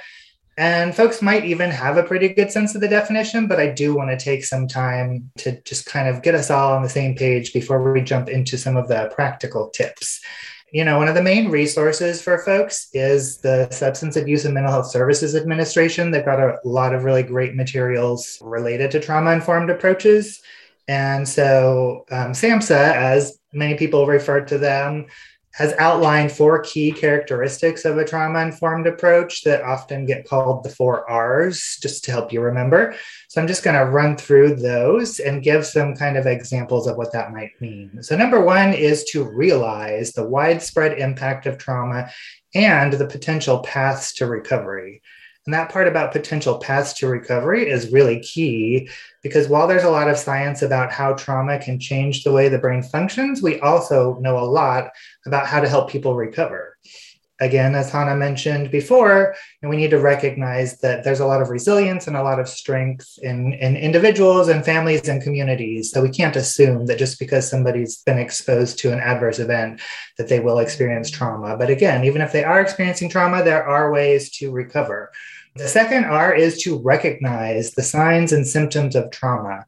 And 0.57 0.95
folks 0.95 1.21
might 1.21 1.43
even 1.45 1.69
have 1.71 1.97
a 1.97 2.03
pretty 2.03 2.29
good 2.29 2.51
sense 2.51 2.75
of 2.75 2.81
the 2.81 2.87
definition, 2.87 3.47
but 3.47 3.59
I 3.59 3.71
do 3.71 3.95
want 3.95 4.11
to 4.11 4.23
take 4.23 4.45
some 4.45 4.67
time 4.67 5.29
to 5.39 5.59
just 5.63 5.85
kind 5.85 6.07
of 6.07 6.21
get 6.21 6.35
us 6.35 6.49
all 6.49 6.73
on 6.73 6.83
the 6.83 6.89
same 6.89 7.15
page 7.15 7.51
before 7.51 7.91
we 7.91 8.01
jump 8.01 8.29
into 8.29 8.57
some 8.57 8.77
of 8.77 8.87
the 8.87 9.11
practical 9.13 9.69
tips. 9.69 10.21
You 10.71 10.85
know, 10.85 10.97
one 10.97 11.07
of 11.07 11.15
the 11.15 11.23
main 11.23 11.49
resources 11.49 12.21
for 12.21 12.37
folks 12.39 12.89
is 12.93 13.39
the 13.39 13.69
Substance 13.71 14.15
Abuse 14.15 14.45
and 14.45 14.53
Mental 14.53 14.71
Health 14.71 14.91
Services 14.91 15.35
Administration. 15.35 16.11
They've 16.11 16.23
got 16.23 16.39
a 16.39 16.57
lot 16.63 16.93
of 16.93 17.03
really 17.03 17.23
great 17.23 17.55
materials 17.55 18.37
related 18.41 18.91
to 18.91 18.99
trauma 18.99 19.31
informed 19.31 19.69
approaches. 19.69 20.41
And 20.87 21.27
so 21.27 22.05
um, 22.11 22.31
SAMHSA, 22.31 22.93
as 22.95 23.39
many 23.53 23.75
people 23.75 24.05
refer 24.05 24.41
to 24.45 24.57
them, 24.57 25.07
has 25.55 25.73
outlined 25.79 26.29
four 26.33 26.59
key 26.59 26.91
characteristics 26.91 27.85
of 27.85 27.97
a 27.97 28.03
trauma 28.03 28.39
informed 28.39 28.85
approach 28.87 29.41
that 29.43 29.61
often 29.61 30.05
get 30.05 30.27
called 30.27 30.65
the 30.65 30.69
four 30.69 31.09
R's, 31.09 31.77
just 31.81 32.03
to 32.03 32.11
help 32.11 32.33
you 32.33 32.41
remember. 32.41 32.93
So 33.29 33.41
I'm 33.41 33.47
just 33.47 33.63
going 33.63 33.77
to 33.77 33.89
run 33.89 34.17
through 34.17 34.55
those 34.55 35.19
and 35.19 35.41
give 35.41 35.65
some 35.65 35.95
kind 35.95 36.17
of 36.17 36.27
examples 36.27 36.87
of 36.87 36.97
what 36.97 37.13
that 37.13 37.31
might 37.31 37.51
mean. 37.61 38.03
So, 38.03 38.17
number 38.17 38.41
one 38.41 38.73
is 38.73 39.05
to 39.11 39.23
realize 39.23 40.11
the 40.11 40.27
widespread 40.27 40.99
impact 40.99 41.45
of 41.45 41.57
trauma 41.57 42.11
and 42.53 42.91
the 42.91 43.07
potential 43.07 43.59
paths 43.59 44.13
to 44.15 44.27
recovery. 44.27 45.01
And 45.45 45.54
that 45.54 45.71
part 45.71 45.87
about 45.87 46.11
potential 46.11 46.57
paths 46.57 46.94
to 46.94 47.07
recovery 47.07 47.69
is 47.69 47.92
really 47.92 48.19
key 48.19 48.90
because 49.21 49.47
while 49.47 49.68
there's 49.68 49.83
a 49.83 49.92
lot 49.92 50.09
of 50.09 50.18
science 50.18 50.64
about 50.64 50.92
how 50.92 51.14
trauma 51.14 51.59
can 51.59 51.80
change 51.80 52.23
the 52.23 52.31
way 52.31 52.49
the 52.49 52.57
brain 52.57 52.81
functions, 52.81 53.44
we 53.44 53.59
also 53.59 54.18
know 54.19 54.40
a 54.40 54.45
lot 54.45 54.90
about 55.25 55.45
how 55.45 55.59
to 55.59 55.69
help 55.69 55.90
people 55.90 56.16
recover. 56.16 56.75
Again, 57.42 57.75
as 57.75 57.92
Hannah 57.92 58.16
mentioned 58.16 58.71
before, 58.71 59.35
and 59.61 59.69
we 59.69 59.75
need 59.75 59.90
to 59.90 59.99
recognize 59.99 60.80
that 60.80 61.04
there's 61.04 61.19
a 61.19 61.25
lot 61.25 61.42
of 61.42 61.49
resilience 61.49 62.07
and 62.07 62.16
a 62.16 62.23
lot 62.23 62.40
of 62.40 62.47
strength 62.47 63.19
in, 63.21 63.52
in 63.54 63.75
individuals 63.75 64.47
and 64.47 64.64
families 64.64 65.09
and 65.09 65.21
communities. 65.21 65.92
So 65.92 66.02
we 66.02 66.09
can't 66.09 66.37
assume 66.37 66.85
that 66.85 66.97
just 66.97 67.19
because 67.19 67.47
somebody's 67.47 68.02
been 68.04 68.18
exposed 68.18 68.80
to 68.80 68.94
an 68.94 69.02
adverse 69.02 69.40
event 69.40 69.81
that 70.18 70.30
they 70.30 70.40
will 70.40 70.59
experience 70.59 71.11
trauma. 71.11 71.57
But 71.57 71.69
again, 71.69 72.06
even 72.06 72.21
if 72.21 72.31
they 72.31 72.45
are 72.45 72.61
experiencing 72.61 73.09
trauma, 73.09 73.44
there 73.44 73.68
are 73.68 73.92
ways 73.92 74.31
to 74.37 74.49
recover. 74.49 75.11
The 75.57 75.69
second 75.69 76.04
R 76.04 76.35
is 76.35 76.62
to 76.64 76.80
recognize 76.80 77.71
the 77.71 77.81
signs 77.81 78.33
and 78.33 78.45
symptoms 78.45 78.94
of 78.94 79.09
trauma. 79.09 79.66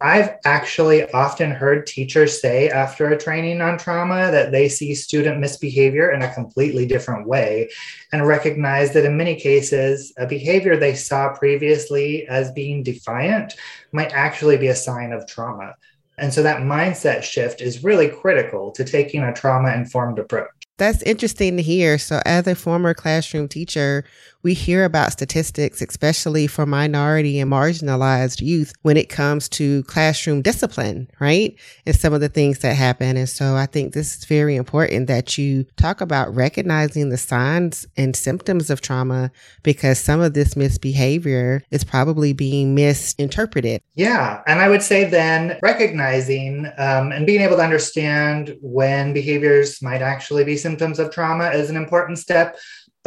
I've 0.00 0.30
actually 0.44 1.08
often 1.12 1.52
heard 1.52 1.86
teachers 1.86 2.40
say 2.40 2.68
after 2.68 3.08
a 3.08 3.18
training 3.18 3.60
on 3.60 3.78
trauma 3.78 4.32
that 4.32 4.50
they 4.50 4.68
see 4.68 4.96
student 4.96 5.38
misbehavior 5.38 6.10
in 6.10 6.22
a 6.22 6.34
completely 6.34 6.86
different 6.86 7.28
way 7.28 7.70
and 8.12 8.26
recognize 8.26 8.92
that 8.94 9.04
in 9.04 9.16
many 9.16 9.36
cases, 9.36 10.12
a 10.18 10.26
behavior 10.26 10.76
they 10.76 10.96
saw 10.96 11.32
previously 11.32 12.26
as 12.26 12.50
being 12.50 12.82
defiant 12.82 13.54
might 13.92 14.12
actually 14.12 14.56
be 14.56 14.68
a 14.68 14.74
sign 14.74 15.12
of 15.12 15.24
trauma. 15.28 15.76
And 16.18 16.34
so 16.34 16.42
that 16.42 16.62
mindset 16.62 17.22
shift 17.22 17.60
is 17.60 17.84
really 17.84 18.08
critical 18.08 18.72
to 18.72 18.82
taking 18.82 19.22
a 19.22 19.32
trauma 19.32 19.72
informed 19.72 20.18
approach. 20.18 20.48
That's 20.78 21.02
interesting 21.02 21.56
to 21.56 21.62
hear. 21.62 21.98
So, 21.98 22.22
as 22.24 22.46
a 22.46 22.54
former 22.54 22.94
classroom 22.94 23.48
teacher, 23.48 24.04
we 24.42 24.54
hear 24.54 24.84
about 24.84 25.12
statistics, 25.12 25.82
especially 25.82 26.46
for 26.46 26.64
minority 26.64 27.40
and 27.40 27.50
marginalized 27.50 28.40
youth 28.40 28.72
when 28.82 28.96
it 28.96 29.08
comes 29.08 29.48
to 29.48 29.82
classroom 29.84 30.42
discipline, 30.42 31.08
right? 31.20 31.58
And 31.86 31.96
some 31.96 32.12
of 32.12 32.20
the 32.20 32.28
things 32.28 32.60
that 32.60 32.76
happen. 32.76 33.16
And 33.16 33.28
so 33.28 33.56
I 33.56 33.66
think 33.66 33.92
this 33.92 34.16
is 34.16 34.24
very 34.24 34.56
important 34.56 35.08
that 35.08 35.36
you 35.38 35.64
talk 35.76 36.00
about 36.00 36.34
recognizing 36.34 37.08
the 37.08 37.16
signs 37.16 37.86
and 37.96 38.14
symptoms 38.14 38.70
of 38.70 38.80
trauma 38.80 39.30
because 39.62 39.98
some 39.98 40.20
of 40.20 40.34
this 40.34 40.56
misbehavior 40.56 41.62
is 41.70 41.82
probably 41.82 42.32
being 42.32 42.74
misinterpreted. 42.74 43.82
Yeah. 43.94 44.42
And 44.46 44.60
I 44.60 44.68
would 44.68 44.82
say 44.82 45.04
then 45.04 45.58
recognizing 45.62 46.66
um, 46.78 47.12
and 47.12 47.26
being 47.26 47.40
able 47.40 47.56
to 47.56 47.62
understand 47.62 48.56
when 48.60 49.12
behaviors 49.12 49.82
might 49.82 50.02
actually 50.02 50.44
be 50.44 50.56
symptoms 50.56 50.98
of 50.98 51.10
trauma 51.10 51.50
is 51.50 51.70
an 51.70 51.76
important 51.76 52.18
step 52.18 52.56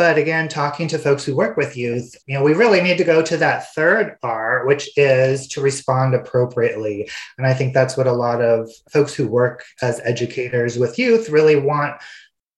But 0.01 0.17
again, 0.17 0.48
talking 0.48 0.88
to 0.88 0.98
folks 0.98 1.24
who 1.24 1.36
work 1.36 1.58
with 1.58 1.77
youth, 1.77 2.15
you 2.25 2.34
know, 2.34 2.43
we 2.43 2.55
really 2.55 2.81
need 2.81 2.98
to 2.98 3.03
go 3.03 3.22
to 3.22 3.38
that 3.38 3.72
third 3.75 4.17
R, 4.24 4.65
which 4.65 4.89
is 4.98 5.48
to 5.50 5.62
respond 5.62 6.15
appropriately. 6.15 7.08
And 7.38 7.46
I 7.46 7.53
think 7.53 7.72
that's 7.72 7.96
what 7.96 8.08
a 8.08 8.12
lot 8.12 8.41
of 8.41 8.67
folks 8.91 9.13
who 9.13 9.27
work 9.27 9.63
as 9.79 10.01
educators 10.03 10.79
with 10.79 10.98
youth 10.98 11.29
really 11.29 11.55
want 11.55 12.01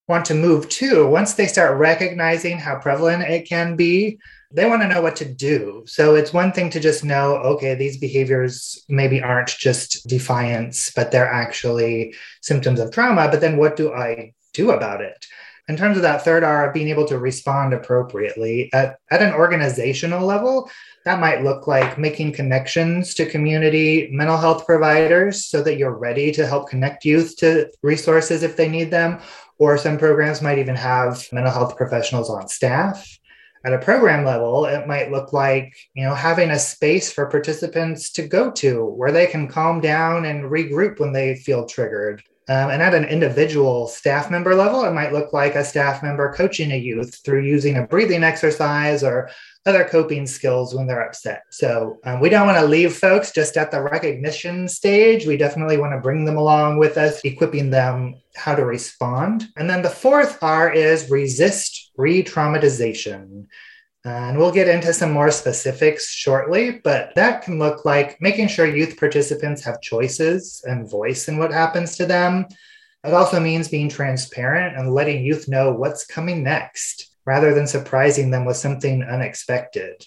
want 0.08 0.24
to 0.28 0.36
move 0.36 0.70
to. 0.70 1.06
Once 1.06 1.34
they 1.34 1.46
start 1.46 1.78
recognizing 1.78 2.58
how 2.58 2.80
prevalent 2.80 3.24
it 3.24 3.46
can 3.46 3.76
be, 3.76 4.20
they 4.50 4.66
want 4.66 4.82
to 4.82 4.88
know 4.88 5.02
what 5.02 5.18
to 5.18 5.26
do. 5.26 5.84
So 5.86 6.16
it's 6.16 6.32
one 6.32 6.54
thing 6.54 6.70
to 6.70 6.80
just 6.80 7.04
know, 7.04 7.36
okay, 7.40 7.76
these 7.76 7.98
behaviors 7.98 8.86
maybe 8.88 9.22
aren't 9.22 9.50
just 9.50 10.08
defiance, 10.08 10.94
but 10.96 11.12
they're 11.12 11.30
actually 11.30 12.16
symptoms 12.42 12.80
of 12.80 12.94
trauma. 12.94 13.28
But 13.30 13.42
then 13.42 13.58
what 13.58 13.76
do 13.76 13.92
I 13.92 14.32
do 14.54 14.72
about 14.72 15.02
it? 15.02 15.26
In 15.70 15.78
terms 15.78 15.96
of 15.96 16.04
that 16.04 16.26
third 16.26 16.44
R 16.44 16.68
of 16.68 16.74
being 16.74 16.90
able 16.90 17.08
to 17.08 17.18
respond 17.18 17.74
appropriately 17.74 18.70
at, 18.74 18.98
at 19.12 19.22
an 19.22 19.34
organizational 19.34 20.26
level, 20.26 20.70
that 21.06 21.22
might 21.22 21.44
look 21.44 21.68
like 21.68 21.98
making 21.98 22.34
connections 22.34 23.14
to 23.14 23.26
community 23.26 24.10
mental 24.12 24.38
health 24.38 24.66
providers 24.66 25.46
so 25.46 25.62
that 25.64 25.78
you're 25.78 25.98
ready 25.98 26.32
to 26.34 26.46
help 26.46 26.70
connect 26.70 27.06
youth 27.06 27.38
to 27.38 27.70
resources 27.82 28.44
if 28.44 28.58
they 28.58 28.68
need 28.68 28.92
them. 28.92 29.20
Or 29.58 29.78
some 29.78 29.98
programs 29.98 30.42
might 30.42 30.60
even 30.60 30.76
have 30.76 31.26
mental 31.32 31.54
health 31.54 31.78
professionals 31.78 32.30
on 32.30 32.50
staff 32.50 33.08
at 33.66 33.74
a 33.74 33.80
program 33.80 34.26
level 34.26 34.66
it 34.66 34.88
might 34.88 35.12
look 35.12 35.32
like 35.32 35.74
you 35.94 36.04
know 36.04 36.14
having 36.14 36.52
a 36.52 36.60
space 36.60 37.12
for 37.12 37.30
participants 37.30 38.12
to 38.12 38.28
go 38.28 38.52
to 38.52 38.86
where 38.86 39.12
they 39.12 39.26
can 39.26 39.48
calm 39.48 39.80
down 39.80 40.26
and 40.26 40.44
regroup 40.44 41.00
when 41.00 41.14
they 41.14 41.36
feel 41.36 41.66
triggered 41.66 42.22
um, 42.50 42.72
and 42.72 42.82
at 42.82 42.94
an 42.94 43.06
individual 43.06 43.88
staff 43.88 44.30
member 44.30 44.54
level, 44.54 44.84
it 44.84 44.92
might 44.92 45.14
look 45.14 45.32
like 45.32 45.56
a 45.56 45.64
staff 45.64 46.04
member 46.04 46.34
coaching 46.34 46.72
a 46.72 46.78
youth 46.78 47.22
through 47.24 47.44
using 47.44 47.78
a 47.78 47.88
breathing 47.88 48.24
exercise 48.24 49.04
or 49.04 49.30
other 49.66 49.86
coping 49.86 50.28
skills 50.28 50.76
when 50.76 50.86
they're 50.86 51.06
upset. 51.06 51.44
So 51.50 52.00
um, 52.04 52.20
we 52.20 52.30
don't 52.30 52.46
want 52.46 52.60
to 52.60 52.66
leave 52.66 52.96
folks 52.96 53.32
just 53.32 53.56
at 53.56 53.72
the 53.72 53.82
recognition 53.82 54.68
stage. 54.68 55.26
We 55.26 55.38
definitely 55.38 55.78
want 55.78 55.94
to 55.94 56.02
bring 56.02 56.26
them 56.26 56.36
along 56.36 56.80
with 56.80 56.98
us, 56.98 57.22
equipping 57.24 57.70
them 57.70 58.16
how 58.36 58.56
to 58.56 58.66
respond. 58.66 59.48
And 59.56 59.70
then 59.70 59.82
the 59.82 59.90
fourth 59.90 60.38
R 60.44 60.72
is 60.72 61.10
resist 61.10 61.92
re 61.96 62.24
traumatization. 62.24 63.46
And 64.06 64.38
we'll 64.38 64.52
get 64.52 64.68
into 64.68 64.94
some 64.94 65.14
more 65.14 65.32
specifics 65.32 66.12
shortly, 66.12 66.82
but 66.84 67.16
that 67.16 67.42
can 67.42 67.58
look 67.58 67.86
like 67.86 68.20
making 68.20 68.50
sure 68.50 68.66
youth 68.66 68.98
participants 68.98 69.64
have 69.64 69.82
choices 69.82 70.62
and 70.66 70.90
voice 70.90 71.30
in 71.30 71.38
what 71.38 71.54
happens 71.54 71.96
to 71.96 72.06
them. 72.06 72.46
It 73.06 73.14
also 73.14 73.40
means 73.40 73.70
being 73.70 73.88
transparent 73.88 74.78
and 74.78 74.94
letting 74.94 75.24
youth 75.24 75.48
know 75.48 75.72
what's 75.72 76.06
coming 76.06 76.44
next 76.44 77.16
rather 77.26 77.54
than 77.54 77.66
surprising 77.66 78.30
them 78.30 78.44
with 78.44 78.58
something 78.58 79.04
unexpected. 79.04 80.06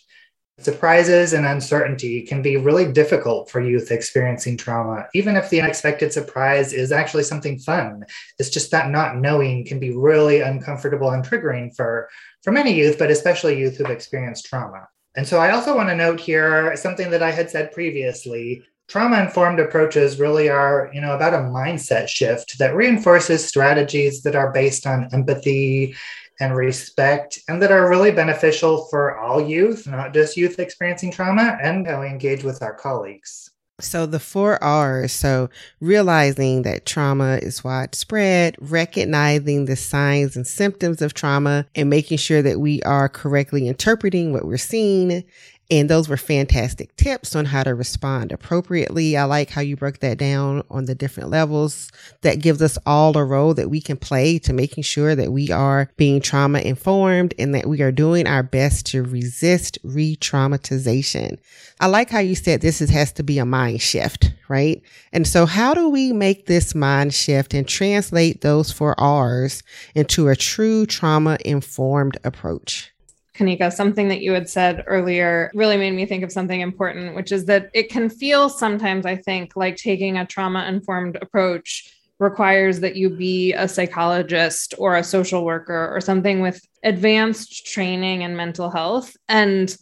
Surprises 0.58 1.34
and 1.34 1.44
uncertainty 1.44 2.22
can 2.22 2.40
be 2.40 2.56
really 2.56 2.90
difficult 2.90 3.50
for 3.50 3.60
youth 3.60 3.92
experiencing 3.92 4.56
trauma, 4.56 5.06
even 5.12 5.36
if 5.36 5.50
the 5.50 5.60
unexpected 5.60 6.14
surprise 6.14 6.72
is 6.72 6.92
actually 6.92 7.25
something 7.25 7.58
fun. 7.58 8.02
It's 8.38 8.48
just 8.48 8.70
that 8.70 8.88
not 8.88 9.18
knowing 9.18 9.66
can 9.66 9.78
be 9.78 9.90
really 9.90 10.40
uncomfortable 10.40 11.10
and 11.10 11.22
triggering 11.22 11.76
for, 11.76 12.08
for 12.42 12.52
many 12.52 12.72
youth, 12.72 12.98
but 12.98 13.10
especially 13.10 13.58
youth 13.58 13.76
who've 13.76 13.90
experienced 13.90 14.46
trauma. 14.46 14.88
And 15.14 15.28
so 15.28 15.38
I 15.38 15.50
also 15.50 15.76
want 15.76 15.90
to 15.90 15.96
note 15.96 16.20
here 16.20 16.75
something 16.75 17.10
that 17.10 17.22
I 17.22 17.32
had 17.32 17.50
said 17.50 17.72
previously. 17.72 18.64
Trauma 18.88 19.20
informed 19.20 19.60
approaches 19.60 20.18
really 20.18 20.48
are, 20.48 20.90
you 20.94 21.02
know, 21.02 21.14
about 21.14 21.34
a 21.34 21.38
mindset 21.38 22.08
shift 22.08 22.58
that 22.58 22.75
reinforces 22.75 23.46
strategies 23.46 24.22
that 24.22 24.36
are 24.36 24.52
based 24.52 24.86
on 24.86 25.10
empathy 25.12 25.94
and 26.40 26.54
respect, 26.54 27.40
and 27.48 27.62
that 27.62 27.72
are 27.72 27.88
really 27.88 28.10
beneficial 28.10 28.86
for 28.86 29.18
all 29.18 29.40
youth, 29.40 29.86
not 29.86 30.12
just 30.12 30.36
youth 30.36 30.58
experiencing 30.58 31.10
trauma, 31.10 31.58
and 31.62 31.86
how 31.86 32.00
we 32.00 32.06
engage 32.06 32.44
with 32.44 32.62
our 32.62 32.74
colleagues. 32.74 33.50
So 33.78 34.06
the 34.06 34.18
four 34.18 34.62
R's. 34.64 35.12
So 35.12 35.50
realizing 35.80 36.62
that 36.62 36.86
trauma 36.86 37.38
is 37.42 37.62
widespread, 37.62 38.56
recognizing 38.58 39.66
the 39.66 39.76
signs 39.76 40.34
and 40.34 40.46
symptoms 40.46 41.02
of 41.02 41.12
trauma 41.12 41.66
and 41.74 41.90
making 41.90 42.16
sure 42.16 42.40
that 42.40 42.58
we 42.58 42.82
are 42.84 43.10
correctly 43.10 43.68
interpreting 43.68 44.32
what 44.32 44.46
we're 44.46 44.56
seeing 44.56 45.24
and 45.70 45.90
those 45.90 46.08
were 46.08 46.16
fantastic 46.16 46.94
tips 46.96 47.35
on 47.35 47.46
how 47.46 47.64
to 47.64 47.75
respond 47.75 48.30
appropriately. 48.30 49.16
I 49.16 49.25
like 49.25 49.50
how 49.50 49.61
you 49.61 49.76
broke 49.76 49.99
that 49.99 50.18
down 50.18 50.62
on 50.70 50.85
the 50.85 50.94
different 50.94 51.30
levels. 51.30 51.90
That 52.23 52.40
gives 52.40 52.62
us 52.62 52.78
all 52.87 53.16
a 53.16 53.25
role 53.25 53.54
that 53.54 53.68
we 53.68 53.80
can 53.80 53.96
play 53.96 54.38
to 54.40 54.52
making 54.52 54.85
sure 54.85 55.16
that 55.16 55.32
we 55.32 55.50
are 55.50 55.90
being 55.96 56.20
trauma 56.20 56.61
informed 56.61 57.35
and 57.38 57.54
that 57.54 57.66
we 57.66 57.82
are 57.82 57.90
doing 57.90 58.26
our 58.28 58.42
best 58.42 58.87
to 58.87 59.02
resist 59.02 59.78
re 59.82 60.16
traumatization. 60.16 61.38
I 61.80 61.88
like 61.88 62.11
how 62.11 62.20
you 62.20 62.35
said 62.35 62.61
this 62.61 62.80
is, 62.80 62.90
has 62.90 63.12
to 63.14 63.23
be 63.23 63.38
a 63.38 63.44
mind 63.44 63.82
shift, 63.82 64.32
right? 64.49 64.80
And 65.12 65.26
so 65.26 65.46
how 65.46 65.75
do 65.75 65.88
we 65.88 66.12
make 66.12 66.46
this 66.46 66.75
mind 66.75 67.12
shift 67.12 67.54
and 67.54 67.66
translate 67.66 68.40
those 68.40 68.70
four 68.70 68.99
R's 69.00 69.62
into 69.94 70.28
a 70.28 70.37
true 70.37 70.87
trauma 70.87 71.38
informed 71.44 72.18
approach? 72.25 72.92
Kanika, 73.36 73.72
something 73.72 74.08
that 74.08 74.20
you 74.20 74.32
had 74.32 74.48
said 74.48 74.82
earlier 74.86 75.50
really 75.54 75.76
made 75.76 75.92
me 75.92 76.06
think 76.06 76.24
of 76.24 76.32
something 76.32 76.60
important, 76.60 77.14
which 77.14 77.32
is 77.32 77.44
that 77.46 77.70
it 77.74 77.90
can 77.90 78.08
feel 78.08 78.48
sometimes, 78.48 79.06
I 79.06 79.16
think, 79.16 79.52
like 79.56 79.76
taking 79.76 80.16
a 80.16 80.26
trauma 80.26 80.64
informed 80.66 81.18
approach 81.20 81.92
requires 82.18 82.80
that 82.80 82.96
you 82.96 83.10
be 83.10 83.52
a 83.52 83.68
psychologist 83.68 84.74
or 84.78 84.96
a 84.96 85.04
social 85.04 85.44
worker 85.44 85.90
or 85.94 86.00
something 86.00 86.40
with 86.40 86.60
advanced 86.82 87.66
training 87.66 88.22
in 88.22 88.36
mental 88.36 88.70
health. 88.70 89.16
And 89.28 89.76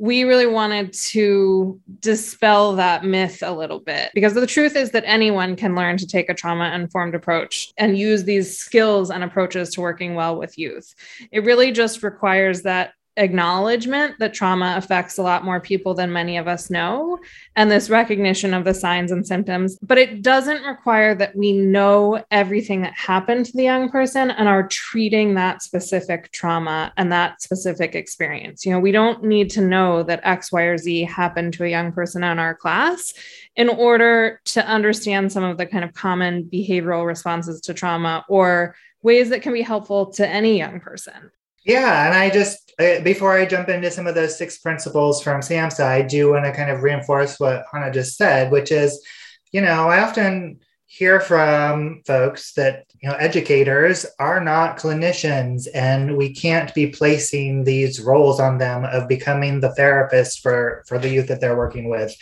we 0.00 0.22
really 0.22 0.46
wanted 0.46 0.92
to 0.92 1.80
dispel 1.98 2.76
that 2.76 3.04
myth 3.04 3.42
a 3.42 3.52
little 3.52 3.80
bit 3.80 4.10
because 4.14 4.32
the 4.32 4.46
truth 4.46 4.76
is 4.76 4.92
that 4.92 5.02
anyone 5.04 5.56
can 5.56 5.74
learn 5.74 5.96
to 5.96 6.06
take 6.06 6.30
a 6.30 6.34
trauma 6.34 6.72
informed 6.72 7.16
approach 7.16 7.72
and 7.76 7.98
use 7.98 8.22
these 8.22 8.56
skills 8.56 9.10
and 9.10 9.24
approaches 9.24 9.70
to 9.70 9.80
working 9.80 10.14
well 10.14 10.38
with 10.38 10.56
youth. 10.56 10.94
It 11.32 11.44
really 11.44 11.72
just 11.72 12.04
requires 12.04 12.62
that 12.62 12.92
acknowledgement 13.18 14.18
that 14.18 14.32
trauma 14.32 14.74
affects 14.76 15.18
a 15.18 15.22
lot 15.22 15.44
more 15.44 15.60
people 15.60 15.92
than 15.92 16.12
many 16.12 16.38
of 16.38 16.48
us 16.48 16.70
know, 16.70 17.18
and 17.56 17.70
this 17.70 17.90
recognition 17.90 18.54
of 18.54 18.64
the 18.64 18.72
signs 18.72 19.10
and 19.10 19.26
symptoms. 19.26 19.78
But 19.82 19.98
it 19.98 20.22
doesn't 20.22 20.62
require 20.62 21.14
that 21.16 21.36
we 21.36 21.52
know 21.52 22.24
everything 22.30 22.82
that 22.82 22.94
happened 22.94 23.46
to 23.46 23.56
the 23.56 23.64
young 23.64 23.90
person 23.90 24.30
and 24.30 24.48
are 24.48 24.68
treating 24.68 25.34
that 25.34 25.62
specific 25.62 26.30
trauma 26.32 26.92
and 26.96 27.12
that 27.12 27.42
specific 27.42 27.94
experience. 27.94 28.64
You 28.64 28.72
know, 28.72 28.80
we 28.80 28.92
don't 28.92 29.24
need 29.24 29.50
to 29.50 29.60
know 29.60 30.02
that 30.04 30.20
X, 30.22 30.50
Y, 30.52 30.62
or 30.62 30.78
Z 30.78 31.02
happened 31.02 31.52
to 31.54 31.64
a 31.64 31.68
young 31.68 31.92
person 31.92 32.22
in 32.22 32.38
our 32.38 32.54
class 32.54 33.12
in 33.56 33.68
order 33.68 34.40
to 34.44 34.64
understand 34.66 35.32
some 35.32 35.44
of 35.44 35.58
the 35.58 35.66
kind 35.66 35.84
of 35.84 35.92
common 35.92 36.44
behavioral 36.44 37.06
responses 37.06 37.60
to 37.62 37.74
trauma 37.74 38.24
or 38.28 38.76
ways 39.02 39.30
that 39.30 39.42
can 39.42 39.52
be 39.52 39.62
helpful 39.62 40.12
to 40.12 40.26
any 40.26 40.58
young 40.58 40.80
person. 40.80 41.30
Yeah, 41.64 42.06
and 42.06 42.14
I 42.14 42.30
just 42.30 42.67
Uh, 42.78 43.00
before 43.00 43.36
I 43.36 43.44
jump 43.44 43.68
into 43.68 43.90
some 43.90 44.06
of 44.06 44.14
those 44.14 44.38
six 44.38 44.58
principles 44.58 45.20
from 45.20 45.40
SAMHSA, 45.40 45.84
I 45.84 46.02
do 46.02 46.30
want 46.30 46.44
to 46.44 46.52
kind 46.52 46.70
of 46.70 46.82
reinforce 46.82 47.40
what 47.40 47.64
Hannah 47.72 47.92
just 47.92 48.16
said, 48.16 48.52
which 48.52 48.70
is, 48.70 49.04
you 49.50 49.60
know, 49.60 49.88
I 49.88 50.00
often 50.00 50.60
hear 50.90 51.20
from 51.20 52.00
folks 52.06 52.54
that 52.54 52.86
you 53.02 53.08
know 53.08 53.14
educators 53.16 54.06
are 54.18 54.40
not 54.40 54.78
clinicians 54.78 55.68
and 55.74 56.16
we 56.16 56.32
can't 56.32 56.72
be 56.72 56.86
placing 56.86 57.62
these 57.64 58.00
roles 58.00 58.40
on 58.40 58.56
them 58.56 58.86
of 58.86 59.06
becoming 59.06 59.60
the 59.60 59.74
therapist 59.74 60.40
for 60.40 60.82
for 60.88 60.98
the 60.98 61.10
youth 61.10 61.28
that 61.28 61.42
they're 61.42 61.58
working 61.58 61.90
with. 61.90 62.16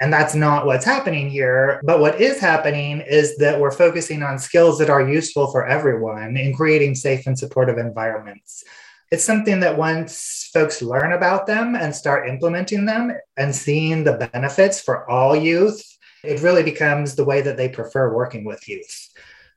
And 0.00 0.12
that's 0.12 0.34
not 0.34 0.66
what's 0.66 0.84
happening 0.84 1.30
here 1.30 1.80
but 1.84 2.00
what 2.00 2.20
is 2.20 2.38
happening 2.38 3.00
is 3.00 3.38
that 3.38 3.58
we're 3.58 3.70
focusing 3.70 4.22
on 4.22 4.38
skills 4.38 4.78
that 4.78 4.90
are 4.90 5.08
useful 5.08 5.50
for 5.50 5.66
everyone 5.66 6.36
in 6.36 6.54
creating 6.54 6.96
safe 6.96 7.26
and 7.26 7.38
supportive 7.38 7.78
environments 7.78 8.64
it's 9.10 9.24
something 9.24 9.60
that 9.60 9.76
once 9.76 10.50
folks 10.52 10.82
learn 10.82 11.12
about 11.12 11.46
them 11.46 11.74
and 11.74 11.94
start 11.94 12.28
implementing 12.28 12.84
them 12.84 13.12
and 13.36 13.54
seeing 13.54 14.04
the 14.04 14.28
benefits 14.32 14.80
for 14.80 15.08
all 15.10 15.34
youth, 15.34 15.82
it 16.22 16.42
really 16.42 16.62
becomes 16.62 17.14
the 17.14 17.24
way 17.24 17.40
that 17.40 17.56
they 17.56 17.68
prefer 17.68 18.14
working 18.14 18.44
with 18.44 18.68
youth. 18.68 19.08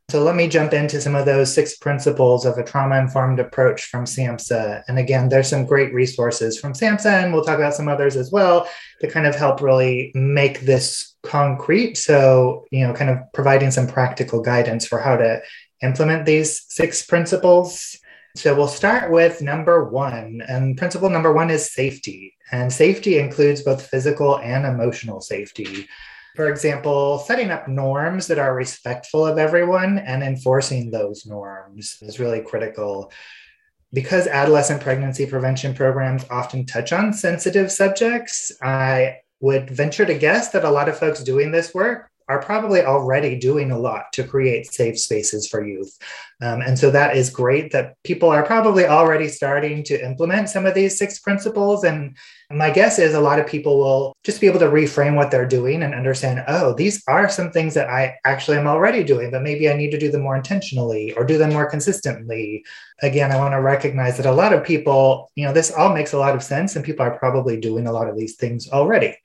So 0.09 0.21
let 0.21 0.35
me 0.35 0.47
jump 0.47 0.73
into 0.73 1.01
some 1.01 1.15
of 1.15 1.25
those 1.25 1.53
six 1.53 1.77
principles 1.77 2.45
of 2.45 2.57
a 2.57 2.63
trauma 2.63 2.99
informed 2.99 3.39
approach 3.39 3.85
from 3.85 4.05
SAMHSA. 4.05 4.83
And 4.87 4.99
again, 4.99 5.29
there's 5.29 5.47
some 5.47 5.65
great 5.65 5.93
resources 5.93 6.59
from 6.59 6.73
SAMHSA, 6.73 7.23
and 7.23 7.33
we'll 7.33 7.43
talk 7.43 7.57
about 7.57 7.73
some 7.73 7.87
others 7.87 8.15
as 8.15 8.31
well 8.31 8.67
to 9.01 9.09
kind 9.09 9.25
of 9.25 9.35
help 9.35 9.61
really 9.61 10.11
make 10.13 10.61
this 10.61 11.15
concrete. 11.23 11.97
So, 11.97 12.65
you 12.69 12.85
know, 12.85 12.93
kind 12.93 13.09
of 13.09 13.19
providing 13.33 13.71
some 13.71 13.87
practical 13.87 14.41
guidance 14.41 14.85
for 14.85 14.99
how 14.99 15.15
to 15.15 15.41
implement 15.81 16.25
these 16.25 16.65
six 16.67 17.05
principles. 17.05 17.97
So 18.35 18.55
we'll 18.55 18.67
start 18.67 19.11
with 19.11 19.41
number 19.41 19.83
one. 19.89 20.41
And 20.47 20.77
principle 20.77 21.09
number 21.09 21.31
one 21.33 21.49
is 21.51 21.71
safety. 21.71 22.35
And 22.51 22.71
safety 22.73 23.19
includes 23.19 23.61
both 23.61 23.87
physical 23.87 24.39
and 24.39 24.65
emotional 24.65 25.21
safety. 25.21 25.87
For 26.35 26.49
example, 26.49 27.19
setting 27.19 27.51
up 27.51 27.67
norms 27.67 28.25
that 28.27 28.39
are 28.39 28.55
respectful 28.55 29.25
of 29.25 29.37
everyone 29.37 29.99
and 29.99 30.23
enforcing 30.23 30.89
those 30.89 31.25
norms 31.27 31.97
is 32.01 32.19
really 32.19 32.41
critical. 32.41 33.11
because 33.93 34.25
adolescent 34.27 34.81
pregnancy 34.81 35.25
prevention 35.25 35.73
programs 35.73 36.25
often 36.29 36.65
touch 36.65 36.91
on 36.91 37.13
sensitive 37.13 37.71
subjects, 37.71 38.51
I 38.61 39.19
would 39.39 39.69
venture 39.69 40.05
to 40.05 40.17
guess 40.17 40.49
that 40.49 40.63
a 40.63 40.71
lot 40.71 40.89
of 40.89 40.97
folks 40.97 41.23
doing 41.23 41.51
this 41.51 41.73
work 41.73 42.09
are 42.29 42.41
probably 42.41 42.81
already 42.81 43.37
doing 43.37 43.71
a 43.71 43.77
lot 43.77 44.05
to 44.13 44.23
create 44.23 44.73
safe 44.73 44.99
spaces 44.99 45.47
for 45.47 45.65
youth. 45.65 45.97
Um, 46.41 46.61
and 46.61 46.77
so 46.77 46.91
that 46.91 47.15
is 47.15 47.29
great 47.29 47.71
that 47.71 47.95
people 48.03 48.29
are 48.29 48.45
probably 48.45 48.85
already 48.85 49.29
starting 49.29 49.83
to 49.83 50.05
implement 50.05 50.49
some 50.49 50.65
of 50.65 50.73
these 50.73 50.97
six 50.97 51.19
principles. 51.19 51.83
And 51.83 52.17
my 52.51 52.69
guess 52.69 52.99
is 52.99 53.13
a 53.13 53.21
lot 53.21 53.39
of 53.39 53.47
people 53.47 53.77
will 53.77 54.13
just 54.23 54.41
be 54.41 54.47
able 54.47 54.59
to 54.59 54.67
reframe 54.67 55.15
what 55.15 55.31
they're 55.31 55.47
doing 55.47 55.83
and 55.83 55.95
understand, 55.95 56.43
oh, 56.47 56.73
these 56.73 57.01
are 57.07 57.29
some 57.29 57.51
things 57.51 57.73
that 57.75 57.89
I 57.89 58.17
actually 58.25 58.57
am 58.57 58.67
already 58.67 59.03
doing, 59.03 59.31
but 59.31 59.41
maybe 59.41 59.69
I 59.69 59.77
need 59.77 59.91
to 59.91 59.99
do 59.99 60.11
them 60.11 60.21
more 60.21 60.35
intentionally 60.35 61.13
or 61.13 61.23
do 61.23 61.37
them 61.37 61.53
more 61.53 61.69
consistently. 61.69 62.65
Again, 63.01 63.31
I 63.31 63.37
want 63.37 63.53
to 63.53 63.61
recognize 63.61 64.17
that 64.17 64.25
a 64.25 64.31
lot 64.31 64.53
of 64.53 64.65
people, 64.65 65.31
you 65.35 65.45
know, 65.45 65.53
this 65.53 65.71
all 65.71 65.93
makes 65.93 66.13
a 66.13 66.19
lot 66.19 66.35
of 66.35 66.43
sense 66.43 66.75
and 66.75 66.83
people 66.83 67.05
are 67.05 67.17
probably 67.17 67.59
doing 67.59 67.87
a 67.87 67.93
lot 67.93 68.09
of 68.09 68.17
these 68.17 68.35
things 68.35 68.69
already. 68.69 69.17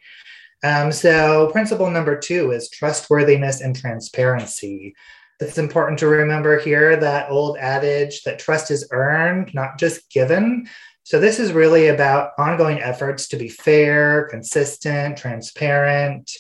Um, 0.65 0.91
so, 0.91 1.51
principle 1.53 1.91
number 1.91 2.19
two 2.19 2.51
is 2.51 2.69
trustworthiness 2.69 3.61
and 3.61 3.77
transparency. 3.77 4.95
It's 5.41 5.59
important 5.59 6.01
to 6.01 6.09
remember 6.09 6.59
here 6.59 6.97
that 6.97 7.31
old 7.31 7.59
adage 7.59 8.23
that 8.25 8.41
trust 8.41 8.73
is 8.73 8.89
earned, 8.91 9.55
not 9.55 9.79
just 9.79 10.11
given. 10.11 10.69
So, 11.05 11.21
this 11.21 11.39
is 11.39 11.53
really 11.53 11.89
about 11.89 12.33
ongoing 12.39 12.81
efforts 12.81 13.29
to 13.29 13.37
be 13.37 13.49
fair, 13.49 14.27
consistent, 14.31 15.17
transparent. 15.17 16.31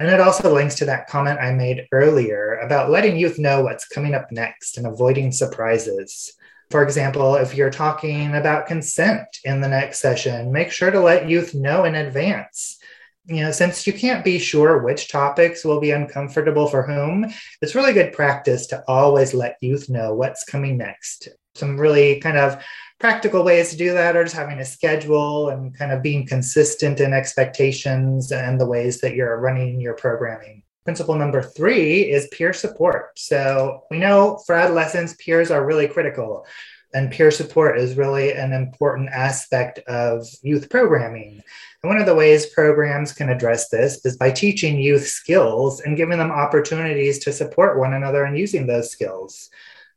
And 0.00 0.10
it 0.10 0.20
also 0.20 0.52
links 0.52 0.74
to 0.76 0.86
that 0.86 1.06
comment 1.06 1.38
I 1.38 1.52
made 1.52 1.86
earlier 1.92 2.58
about 2.58 2.90
letting 2.90 3.16
youth 3.16 3.38
know 3.38 3.62
what's 3.62 3.88
coming 3.88 4.14
up 4.14 4.30
next 4.30 4.78
and 4.78 4.86
avoiding 4.86 5.32
surprises. 5.32 6.32
For 6.70 6.82
example, 6.82 7.36
if 7.36 7.54
you're 7.54 7.70
talking 7.70 8.34
about 8.34 8.66
consent 8.66 9.26
in 9.44 9.60
the 9.60 9.68
next 9.68 10.00
session, 10.00 10.52
make 10.52 10.70
sure 10.70 10.90
to 10.90 11.00
let 11.00 11.28
youth 11.28 11.54
know 11.54 11.84
in 11.84 11.94
advance 11.94 12.78
you 13.26 13.42
know, 13.42 13.50
since 13.50 13.86
you 13.86 13.92
can't 13.92 14.24
be 14.24 14.38
sure 14.38 14.82
which 14.82 15.08
topics 15.10 15.64
will 15.64 15.80
be 15.80 15.90
uncomfortable 15.90 16.68
for 16.68 16.82
whom, 16.82 17.26
it's 17.60 17.74
really 17.74 17.92
good 17.92 18.12
practice 18.12 18.66
to 18.68 18.84
always 18.86 19.34
let 19.34 19.56
youth 19.60 19.88
know 19.88 20.14
what's 20.14 20.44
coming 20.44 20.76
next. 20.76 21.28
Some 21.54 21.78
really 21.78 22.20
kind 22.20 22.36
of 22.36 22.62
practical 23.00 23.44
ways 23.44 23.70
to 23.70 23.76
do 23.76 23.92
that 23.92 24.16
are 24.16 24.22
just 24.22 24.36
having 24.36 24.58
a 24.58 24.64
schedule 24.64 25.48
and 25.48 25.76
kind 25.76 25.92
of 25.92 26.02
being 26.02 26.26
consistent 26.26 27.00
in 27.00 27.12
expectations 27.12 28.32
and 28.32 28.60
the 28.60 28.66
ways 28.66 29.00
that 29.00 29.14
you're 29.14 29.40
running 29.40 29.80
your 29.80 29.94
programming. 29.94 30.62
Principle 30.84 31.16
number 31.16 31.42
three 31.42 32.02
is 32.02 32.28
peer 32.28 32.52
support. 32.52 33.18
So 33.18 33.82
we 33.90 33.98
know 33.98 34.40
for 34.46 34.54
adolescents, 34.54 35.14
peers 35.14 35.50
are 35.50 35.66
really 35.66 35.88
critical 35.88 36.46
and 36.94 37.10
peer 37.10 37.30
support 37.30 37.78
is 37.78 37.96
really 37.96 38.32
an 38.32 38.52
important 38.52 39.10
aspect 39.10 39.78
of 39.80 40.26
youth 40.42 40.70
programming. 40.70 41.42
And 41.82 41.90
one 41.90 41.98
of 42.00 42.06
the 42.06 42.14
ways 42.14 42.46
programs 42.46 43.12
can 43.12 43.28
address 43.28 43.68
this 43.68 44.04
is 44.04 44.16
by 44.16 44.30
teaching 44.30 44.80
youth 44.80 45.06
skills 45.06 45.80
and 45.80 45.96
giving 45.96 46.18
them 46.18 46.30
opportunities 46.30 47.18
to 47.20 47.32
support 47.32 47.78
one 47.78 47.94
another 47.94 48.26
in 48.26 48.36
using 48.36 48.66
those 48.66 48.90
skills. 48.90 49.50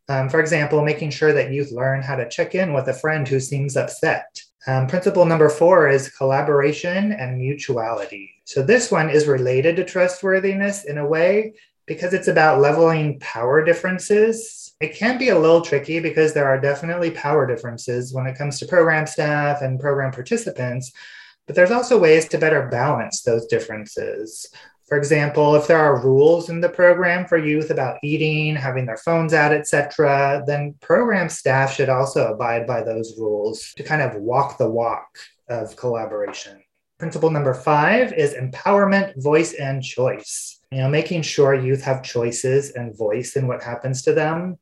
Um, 0.07 0.29
for 0.29 0.39
example, 0.39 0.83
making 0.83 1.12
sure 1.12 1.33
that 1.33 1.51
youth 1.51 1.71
learn 1.71 2.01
how 2.01 2.15
to 2.15 2.29
check 2.29 2.55
in 2.55 2.74
with 2.74 2.88
a 2.88 2.93
friend 2.93 3.27
who 3.27 3.39
seems 3.39 3.77
upset. 3.77 4.41
Um, 4.67 4.88
principle 4.88 5.25
number 5.25 5.50
four 5.50 5.88
is 5.88 6.09
collaboration 6.09 7.13
and 7.13 7.38
mutuality. 7.38 8.36
So, 8.43 8.62
this 8.62 8.91
one 8.91 9.09
is 9.09 9.27
related 9.27 9.75
to 9.77 9.86
trustworthiness 9.86 10.86
in 10.86 10.98
a 10.98 11.07
way 11.07 11.53
because 11.86 12.13
it's 12.13 12.27
about 12.27 12.59
leveling 12.59 13.19
power 13.19 13.63
differences 13.63 14.69
it 14.79 14.95
can 14.95 15.17
be 15.17 15.29
a 15.29 15.38
little 15.38 15.62
tricky 15.62 16.00
because 16.00 16.33
there 16.33 16.48
are 16.48 16.59
definitely 16.59 17.12
power 17.12 17.45
differences 17.45 18.13
when 18.13 18.27
it 18.27 18.38
comes 18.38 18.59
to 18.59 18.65
program 18.65 19.05
staff 19.05 19.62
and 19.62 19.79
program 19.79 20.12
participants, 20.12 20.93
but 21.50 21.56
there's 21.56 21.72
also 21.72 21.98
ways 21.98 22.27
to 22.27 22.38
better 22.38 22.68
balance 22.68 23.24
those 23.24 23.48
differences. 23.48 24.46
For 24.88 25.00
example, 25.00 25.55
if 25.55 25.66
there 25.66 25.79
are 25.79 26.03
rules 26.03 26.50
in 26.50 26.62
the 26.62 26.70
program 26.70 27.25
for 27.25 27.40
youth 27.40 27.72
about 27.72 27.98
eating, 28.03 28.55
having 28.55 28.85
their 28.85 28.98
phones 28.98 29.33
out, 29.33 29.51
etc., 29.51 30.44
then 30.46 30.75
program 30.79 31.27
staff 31.27 31.74
should 31.74 31.90
also 31.90 32.31
abide 32.31 32.68
by 32.68 32.83
those 32.83 33.18
rules 33.18 33.74
to 33.77 33.81
kind 33.83 34.03
of 34.03 34.14
walk 34.22 34.59
the 34.59 34.70
walk 34.70 35.18
of 35.48 35.75
collaboration. 35.75 36.62
Principle 37.00 37.31
number 37.31 37.55
five 37.55 38.14
is 38.14 38.35
empowerment, 38.35 39.20
voice, 39.20 39.53
and 39.53 39.81
choice 39.81 40.59
you 40.72 40.79
know, 40.79 40.90
making 40.90 41.22
sure 41.24 41.55
youth 41.55 41.81
have 41.81 42.03
choices 42.03 42.72
and 42.72 42.96
voice 42.96 43.35
in 43.35 43.48
what 43.48 43.64
happens 43.64 44.03
to 44.03 44.14
them. 44.14 44.57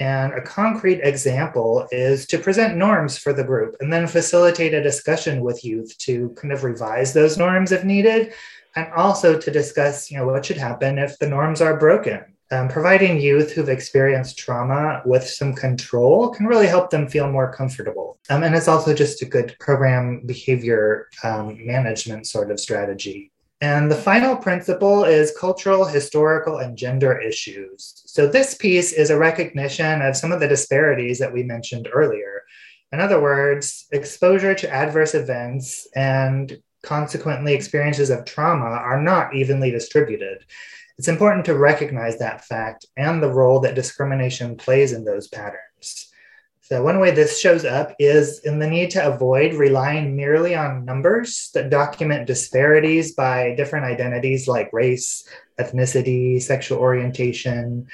And 0.00 0.32
a 0.32 0.40
concrete 0.40 1.00
example 1.02 1.86
is 1.92 2.26
to 2.28 2.38
present 2.38 2.76
norms 2.76 3.18
for 3.18 3.34
the 3.34 3.44
group 3.44 3.76
and 3.80 3.92
then 3.92 4.06
facilitate 4.06 4.72
a 4.72 4.82
discussion 4.82 5.42
with 5.42 5.62
youth 5.62 5.96
to 5.98 6.30
kind 6.40 6.52
of 6.52 6.64
revise 6.64 7.12
those 7.12 7.36
norms 7.36 7.70
if 7.70 7.84
needed, 7.84 8.32
and 8.76 8.90
also 8.94 9.38
to 9.38 9.50
discuss, 9.50 10.10
you 10.10 10.16
know, 10.16 10.26
what 10.26 10.46
should 10.46 10.56
happen 10.56 10.98
if 10.98 11.18
the 11.18 11.28
norms 11.28 11.60
are 11.60 11.76
broken. 11.76 12.24
Um, 12.52 12.68
providing 12.68 13.20
youth 13.20 13.52
who've 13.52 13.68
experienced 13.68 14.38
trauma 14.38 15.02
with 15.04 15.24
some 15.24 15.54
control 15.54 16.30
can 16.30 16.46
really 16.46 16.66
help 16.66 16.90
them 16.90 17.06
feel 17.06 17.30
more 17.30 17.52
comfortable. 17.52 18.18
Um, 18.28 18.42
and 18.42 18.56
it's 18.56 18.66
also 18.66 18.92
just 18.92 19.22
a 19.22 19.26
good 19.26 19.54
program 19.60 20.22
behavior 20.26 21.08
um, 21.22 21.64
management 21.64 22.26
sort 22.26 22.50
of 22.50 22.58
strategy. 22.58 23.29
And 23.62 23.90
the 23.90 23.96
final 23.96 24.36
principle 24.36 25.04
is 25.04 25.36
cultural, 25.38 25.84
historical, 25.84 26.58
and 26.58 26.78
gender 26.78 27.20
issues. 27.20 28.02
So, 28.06 28.26
this 28.26 28.54
piece 28.54 28.92
is 28.92 29.10
a 29.10 29.18
recognition 29.18 30.00
of 30.00 30.16
some 30.16 30.32
of 30.32 30.40
the 30.40 30.48
disparities 30.48 31.18
that 31.18 31.32
we 31.32 31.42
mentioned 31.42 31.88
earlier. 31.92 32.42
In 32.92 33.00
other 33.00 33.20
words, 33.20 33.86
exposure 33.92 34.54
to 34.54 34.72
adverse 34.72 35.14
events 35.14 35.86
and 35.94 36.58
consequently 36.82 37.52
experiences 37.52 38.08
of 38.10 38.24
trauma 38.24 38.64
are 38.64 39.00
not 39.00 39.34
evenly 39.34 39.70
distributed. 39.70 40.44
It's 40.98 41.08
important 41.08 41.44
to 41.46 41.56
recognize 41.56 42.18
that 42.18 42.44
fact 42.44 42.86
and 42.96 43.22
the 43.22 43.32
role 43.32 43.60
that 43.60 43.74
discrimination 43.74 44.56
plays 44.56 44.92
in 44.92 45.04
those 45.04 45.28
patterns. 45.28 45.69
So, 46.70 46.84
one 46.84 47.00
way 47.00 47.10
this 47.10 47.40
shows 47.40 47.64
up 47.64 47.96
is 47.98 48.38
in 48.44 48.60
the 48.60 48.70
need 48.70 48.92
to 48.92 49.04
avoid 49.04 49.54
relying 49.54 50.14
merely 50.14 50.54
on 50.54 50.84
numbers 50.84 51.50
that 51.52 51.68
document 51.68 52.28
disparities 52.28 53.12
by 53.12 53.56
different 53.56 53.86
identities 53.86 54.46
like 54.46 54.72
race, 54.72 55.28
ethnicity, 55.58 56.40
sexual 56.40 56.78
orientation. 56.78 57.88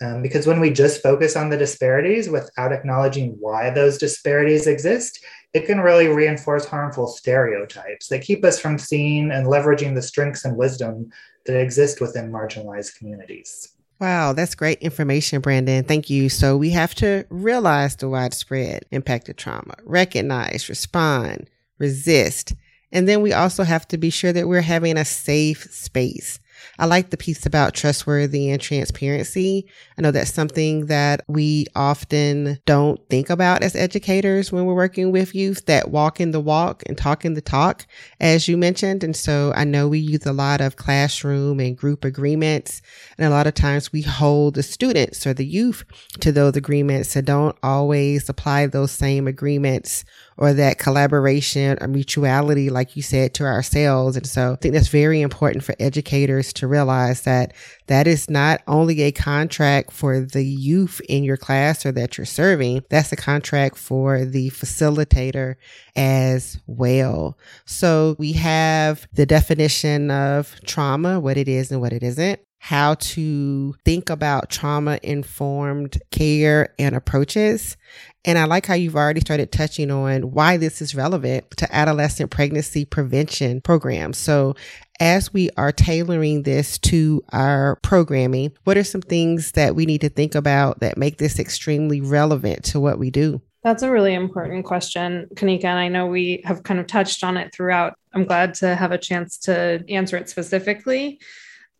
Um, 0.00 0.22
because 0.22 0.46
when 0.46 0.60
we 0.60 0.70
just 0.70 1.02
focus 1.02 1.36
on 1.36 1.50
the 1.50 1.58
disparities 1.58 2.30
without 2.30 2.72
acknowledging 2.72 3.36
why 3.38 3.68
those 3.68 3.98
disparities 3.98 4.66
exist, 4.66 5.22
it 5.52 5.66
can 5.66 5.80
really 5.80 6.08
reinforce 6.08 6.64
harmful 6.64 7.08
stereotypes 7.08 8.08
that 8.08 8.22
keep 8.22 8.46
us 8.46 8.58
from 8.58 8.78
seeing 8.78 9.30
and 9.30 9.46
leveraging 9.46 9.94
the 9.94 10.00
strengths 10.00 10.46
and 10.46 10.56
wisdom 10.56 11.10
that 11.44 11.60
exist 11.60 12.00
within 12.00 12.32
marginalized 12.32 12.96
communities. 12.96 13.71
Wow, 14.02 14.32
that's 14.32 14.56
great 14.56 14.80
information, 14.80 15.40
Brandon. 15.40 15.84
Thank 15.84 16.10
you. 16.10 16.28
So 16.28 16.56
we 16.56 16.70
have 16.70 16.92
to 16.96 17.24
realize 17.30 17.94
the 17.94 18.08
widespread 18.08 18.84
impact 18.90 19.28
of 19.28 19.36
trauma, 19.36 19.76
recognize, 19.84 20.68
respond, 20.68 21.48
resist, 21.78 22.52
and 22.90 23.08
then 23.08 23.22
we 23.22 23.32
also 23.32 23.62
have 23.62 23.86
to 23.86 23.98
be 23.98 24.10
sure 24.10 24.32
that 24.32 24.48
we're 24.48 24.60
having 24.60 24.96
a 24.96 25.04
safe 25.04 25.72
space 25.72 26.40
I 26.78 26.86
like 26.86 27.10
the 27.10 27.16
piece 27.16 27.46
about 27.46 27.74
trustworthy 27.74 28.50
and 28.50 28.60
transparency. 28.60 29.66
I 29.98 30.02
know 30.02 30.10
that's 30.10 30.32
something 30.32 30.86
that 30.86 31.24
we 31.28 31.66
often 31.74 32.58
don't 32.66 33.00
think 33.08 33.30
about 33.30 33.62
as 33.62 33.76
educators 33.76 34.52
when 34.52 34.64
we're 34.64 34.74
working 34.74 35.12
with 35.12 35.34
youth 35.34 35.66
that 35.66 35.90
walk 35.90 36.20
in 36.20 36.30
the 36.30 36.40
walk 36.40 36.82
and 36.86 36.96
talk 36.96 37.24
in 37.24 37.34
the 37.34 37.40
talk, 37.40 37.86
as 38.20 38.48
you 38.48 38.56
mentioned. 38.56 39.04
And 39.04 39.16
so 39.16 39.52
I 39.54 39.64
know 39.64 39.88
we 39.88 39.98
use 39.98 40.26
a 40.26 40.32
lot 40.32 40.60
of 40.60 40.76
classroom 40.76 41.60
and 41.60 41.76
group 41.76 42.04
agreements. 42.04 42.82
And 43.18 43.26
a 43.26 43.30
lot 43.30 43.46
of 43.46 43.54
times 43.54 43.92
we 43.92 44.02
hold 44.02 44.54
the 44.54 44.62
students 44.62 45.26
or 45.26 45.34
the 45.34 45.46
youth 45.46 45.84
to 46.20 46.32
those 46.32 46.56
agreements. 46.56 47.10
So 47.10 47.20
don't 47.20 47.56
always 47.62 48.28
apply 48.28 48.66
those 48.66 48.92
same 48.92 49.26
agreements 49.26 50.04
or 50.36 50.52
that 50.54 50.78
collaboration 50.78 51.78
or 51.80 51.88
mutuality, 51.88 52.70
like 52.70 52.96
you 52.96 53.02
said, 53.02 53.34
to 53.34 53.44
ourselves. 53.44 54.16
And 54.16 54.26
so 54.26 54.52
I 54.52 54.56
think 54.56 54.74
that's 54.74 54.88
very 54.88 55.20
important 55.20 55.64
for 55.64 55.74
educators 55.78 56.51
to 56.54 56.66
realize 56.66 57.22
that 57.22 57.52
that 57.86 58.06
is 58.06 58.30
not 58.30 58.62
only 58.66 59.02
a 59.02 59.12
contract 59.12 59.92
for 59.92 60.20
the 60.20 60.44
youth 60.44 61.00
in 61.08 61.24
your 61.24 61.36
class 61.36 61.84
or 61.84 61.92
that 61.92 62.16
you're 62.16 62.24
serving, 62.24 62.84
that's 62.90 63.12
a 63.12 63.16
contract 63.16 63.76
for 63.76 64.24
the 64.24 64.50
facilitator 64.50 65.56
as 65.96 66.58
well. 66.66 67.38
So 67.64 68.16
we 68.18 68.32
have 68.32 69.06
the 69.12 69.26
definition 69.26 70.10
of 70.10 70.54
trauma, 70.64 71.20
what 71.20 71.36
it 71.36 71.48
is 71.48 71.70
and 71.70 71.80
what 71.80 71.92
it 71.92 72.02
isn't 72.02 72.40
how 72.64 72.94
to 72.94 73.74
think 73.84 74.08
about 74.08 74.48
trauma 74.48 74.96
informed 75.02 76.00
care 76.12 76.72
and 76.78 76.94
approaches. 76.94 77.76
And 78.24 78.38
I 78.38 78.44
like 78.44 78.66
how 78.66 78.74
you've 78.74 78.96
already 78.96 79.20
started 79.20 79.50
touching 79.50 79.90
on 79.90 80.30
why 80.30 80.56
this 80.56 80.80
is 80.80 80.94
relevant 80.94 81.50
to 81.56 81.74
adolescent 81.74 82.30
pregnancy 82.30 82.84
prevention 82.84 83.60
programs. 83.60 84.16
So 84.16 84.54
as 85.00 85.32
we 85.32 85.50
are 85.56 85.72
tailoring 85.72 86.44
this 86.44 86.78
to 86.80 87.24
our 87.32 87.76
programming, 87.82 88.52
what 88.62 88.78
are 88.78 88.84
some 88.84 89.02
things 89.02 89.52
that 89.52 89.74
we 89.74 89.86
need 89.86 90.02
to 90.02 90.08
think 90.08 90.36
about 90.36 90.80
that 90.80 90.96
make 90.96 91.18
this 91.18 91.40
extremely 91.40 92.00
relevant 92.00 92.64
to 92.66 92.78
what 92.78 92.98
we 92.98 93.10
do? 93.10 93.40
That's 93.64 93.82
a 93.82 93.90
really 93.90 94.14
important 94.14 94.64
question, 94.64 95.28
Kanika. 95.34 95.64
And 95.64 95.78
I 95.78 95.88
know 95.88 96.06
we 96.06 96.42
have 96.44 96.62
kind 96.62 96.78
of 96.78 96.86
touched 96.86 97.24
on 97.24 97.36
it 97.36 97.52
throughout. 97.52 97.94
I'm 98.12 98.24
glad 98.24 98.54
to 98.54 98.74
have 98.74 98.92
a 98.92 98.98
chance 98.98 99.38
to 99.38 99.84
answer 99.88 100.16
it 100.16 100.28
specifically 100.28 101.20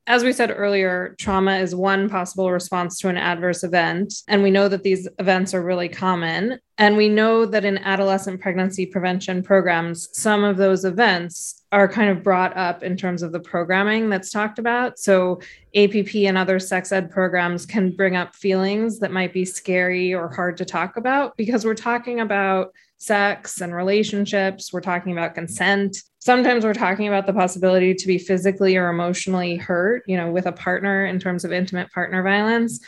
as 0.09 0.25
we 0.25 0.33
said 0.33 0.53
earlier, 0.55 1.15
trauma 1.19 1.59
is 1.59 1.77
one 1.77 2.09
possible 2.09 2.51
response 2.51 2.99
to 2.99 3.09
an 3.09 3.17
adverse 3.17 3.63
event. 3.63 4.13
And 4.27 4.43
we 4.43 4.51
know 4.51 4.69
that 4.69 4.83
these 4.83 5.07
events 5.21 5.55
are 5.55 5.63
really 5.63 5.89
common. 5.89 6.59
And 6.77 6.97
we 6.97 7.09
know 7.09 7.47
that 7.47 7.65
in 7.65 7.79
adolescent 7.79 8.41
pregnancy 8.41 8.85
prevention 8.85 9.45
programs, 9.45 10.09
some 10.13 10.43
of 10.43 10.57
those 10.57 10.85
events 10.85 11.63
are 11.71 11.87
kind 11.87 12.11
of 12.11 12.25
brought 12.25 12.57
up 12.57 12.83
in 12.83 12.97
terms 12.97 13.23
of 13.23 13.31
the 13.31 13.39
programming 13.39 14.11
that's 14.11 14.31
talked 14.31 14.59
about. 14.59 14.99
So, 14.99 15.41
APP 15.75 16.15
and 16.17 16.37
other 16.37 16.59
sex 16.59 16.91
ed 16.91 17.11
programs 17.11 17.65
can 17.65 17.93
bring 17.93 18.17
up 18.17 18.35
feelings 18.35 18.99
that 18.99 19.13
might 19.13 19.33
be 19.33 19.45
scary 19.45 20.13
or 20.13 20.29
hard 20.29 20.57
to 20.59 20.65
talk 20.65 20.97
about 20.97 21.37
because 21.37 21.65
we're 21.65 21.75
talking 21.75 22.21
about 22.21 22.73
sex 22.99 23.61
and 23.61 23.75
relationships, 23.75 24.73
we're 24.73 24.81
talking 24.81 25.13
about 25.13 25.35
consent 25.35 26.03
sometimes 26.25 26.65
we're 26.65 26.73
talking 26.73 27.09
about 27.09 27.27
the 27.27 27.33
possibility 27.33 27.93
to 27.93 28.07
be 28.07 28.17
physically 28.17 28.77
or 28.77 28.89
emotionally 28.89 29.57
hurt, 29.57 30.05
you 30.07 30.17
know, 30.17 30.31
with 30.31 30.47
a 30.47 30.53
partner 30.53 31.05
in 31.05 31.19
terms 31.19 31.45
of 31.45 31.51
intimate 31.51 31.91
partner 31.91 32.23
violence. 32.23 32.79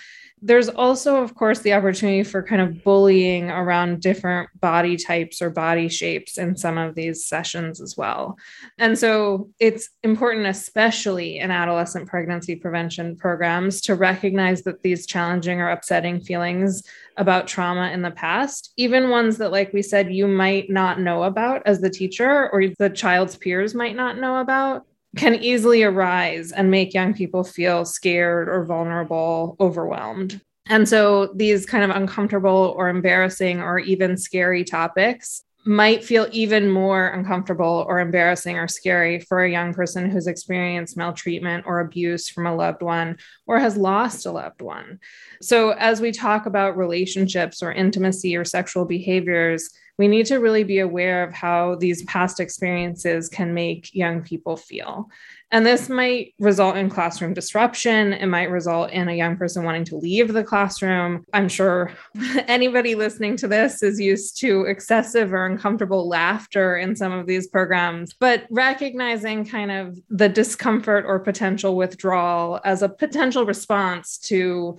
There's 0.46 0.68
also, 0.68 1.22
of 1.22 1.34
course, 1.34 1.60
the 1.60 1.72
opportunity 1.72 2.22
for 2.22 2.42
kind 2.42 2.60
of 2.60 2.84
bullying 2.84 3.48
around 3.48 4.02
different 4.02 4.50
body 4.60 4.98
types 4.98 5.40
or 5.40 5.48
body 5.48 5.88
shapes 5.88 6.36
in 6.36 6.54
some 6.54 6.76
of 6.76 6.94
these 6.94 7.24
sessions 7.24 7.80
as 7.80 7.96
well. 7.96 8.36
And 8.76 8.98
so 8.98 9.48
it's 9.58 9.88
important, 10.02 10.46
especially 10.46 11.38
in 11.38 11.50
adolescent 11.50 12.08
pregnancy 12.08 12.56
prevention 12.56 13.16
programs, 13.16 13.80
to 13.82 13.94
recognize 13.94 14.60
that 14.64 14.82
these 14.82 15.06
challenging 15.06 15.62
or 15.62 15.70
upsetting 15.70 16.20
feelings 16.20 16.82
about 17.16 17.48
trauma 17.48 17.90
in 17.92 18.02
the 18.02 18.10
past, 18.10 18.74
even 18.76 19.08
ones 19.08 19.38
that, 19.38 19.50
like 19.50 19.72
we 19.72 19.80
said, 19.80 20.12
you 20.12 20.28
might 20.28 20.68
not 20.68 21.00
know 21.00 21.22
about 21.22 21.62
as 21.64 21.80
the 21.80 21.88
teacher 21.88 22.50
or 22.50 22.68
the 22.78 22.90
child's 22.90 23.34
peers 23.34 23.74
might 23.74 23.96
not 23.96 24.18
know 24.18 24.36
about, 24.36 24.84
can 25.16 25.34
easily 25.36 25.82
arise 25.82 26.52
and 26.52 26.70
make 26.70 26.94
young 26.94 27.14
people 27.14 27.44
feel 27.44 27.84
scared 27.84 28.48
or 28.48 28.64
vulnerable, 28.64 29.56
overwhelmed. 29.60 30.40
And 30.66 30.88
so 30.88 31.32
these 31.34 31.66
kind 31.66 31.84
of 31.84 31.96
uncomfortable 31.96 32.74
or 32.76 32.88
embarrassing 32.88 33.60
or 33.60 33.78
even 33.78 34.16
scary 34.16 34.64
topics 34.64 35.42
might 35.66 36.04
feel 36.04 36.28
even 36.30 36.70
more 36.70 37.08
uncomfortable 37.08 37.86
or 37.88 37.98
embarrassing 38.00 38.58
or 38.58 38.68
scary 38.68 39.18
for 39.20 39.42
a 39.42 39.50
young 39.50 39.72
person 39.72 40.10
who's 40.10 40.26
experienced 40.26 40.96
maltreatment 40.96 41.64
or 41.66 41.80
abuse 41.80 42.28
from 42.28 42.46
a 42.46 42.54
loved 42.54 42.82
one 42.82 43.16
or 43.46 43.58
has 43.58 43.76
lost 43.76 44.26
a 44.26 44.30
loved 44.30 44.60
one. 44.60 44.98
So, 45.40 45.70
as 45.70 46.02
we 46.02 46.12
talk 46.12 46.44
about 46.44 46.76
relationships 46.76 47.62
or 47.62 47.72
intimacy 47.72 48.36
or 48.36 48.44
sexual 48.44 48.84
behaviors, 48.84 49.70
we 49.98 50.08
need 50.08 50.26
to 50.26 50.38
really 50.38 50.64
be 50.64 50.80
aware 50.80 51.22
of 51.22 51.32
how 51.32 51.76
these 51.76 52.02
past 52.04 52.40
experiences 52.40 53.28
can 53.28 53.54
make 53.54 53.94
young 53.94 54.22
people 54.22 54.56
feel. 54.56 55.08
And 55.50 55.64
this 55.64 55.88
might 55.88 56.34
result 56.40 56.76
in 56.76 56.90
classroom 56.90 57.32
disruption. 57.32 58.12
It 58.12 58.26
might 58.26 58.50
result 58.50 58.90
in 58.90 59.08
a 59.08 59.12
young 59.12 59.36
person 59.36 59.62
wanting 59.62 59.84
to 59.84 59.96
leave 59.96 60.32
the 60.32 60.42
classroom. 60.42 61.24
I'm 61.32 61.48
sure 61.48 61.92
anybody 62.48 62.96
listening 62.96 63.36
to 63.36 63.46
this 63.46 63.80
is 63.80 64.00
used 64.00 64.40
to 64.40 64.62
excessive 64.62 65.32
or 65.32 65.46
uncomfortable 65.46 66.08
laughter 66.08 66.76
in 66.76 66.96
some 66.96 67.12
of 67.12 67.28
these 67.28 67.46
programs, 67.46 68.14
but 68.14 68.46
recognizing 68.50 69.44
kind 69.44 69.70
of 69.70 69.96
the 70.10 70.28
discomfort 70.28 71.04
or 71.06 71.20
potential 71.20 71.76
withdrawal 71.76 72.60
as 72.64 72.82
a 72.82 72.88
potential 72.88 73.46
response 73.46 74.18
to 74.18 74.76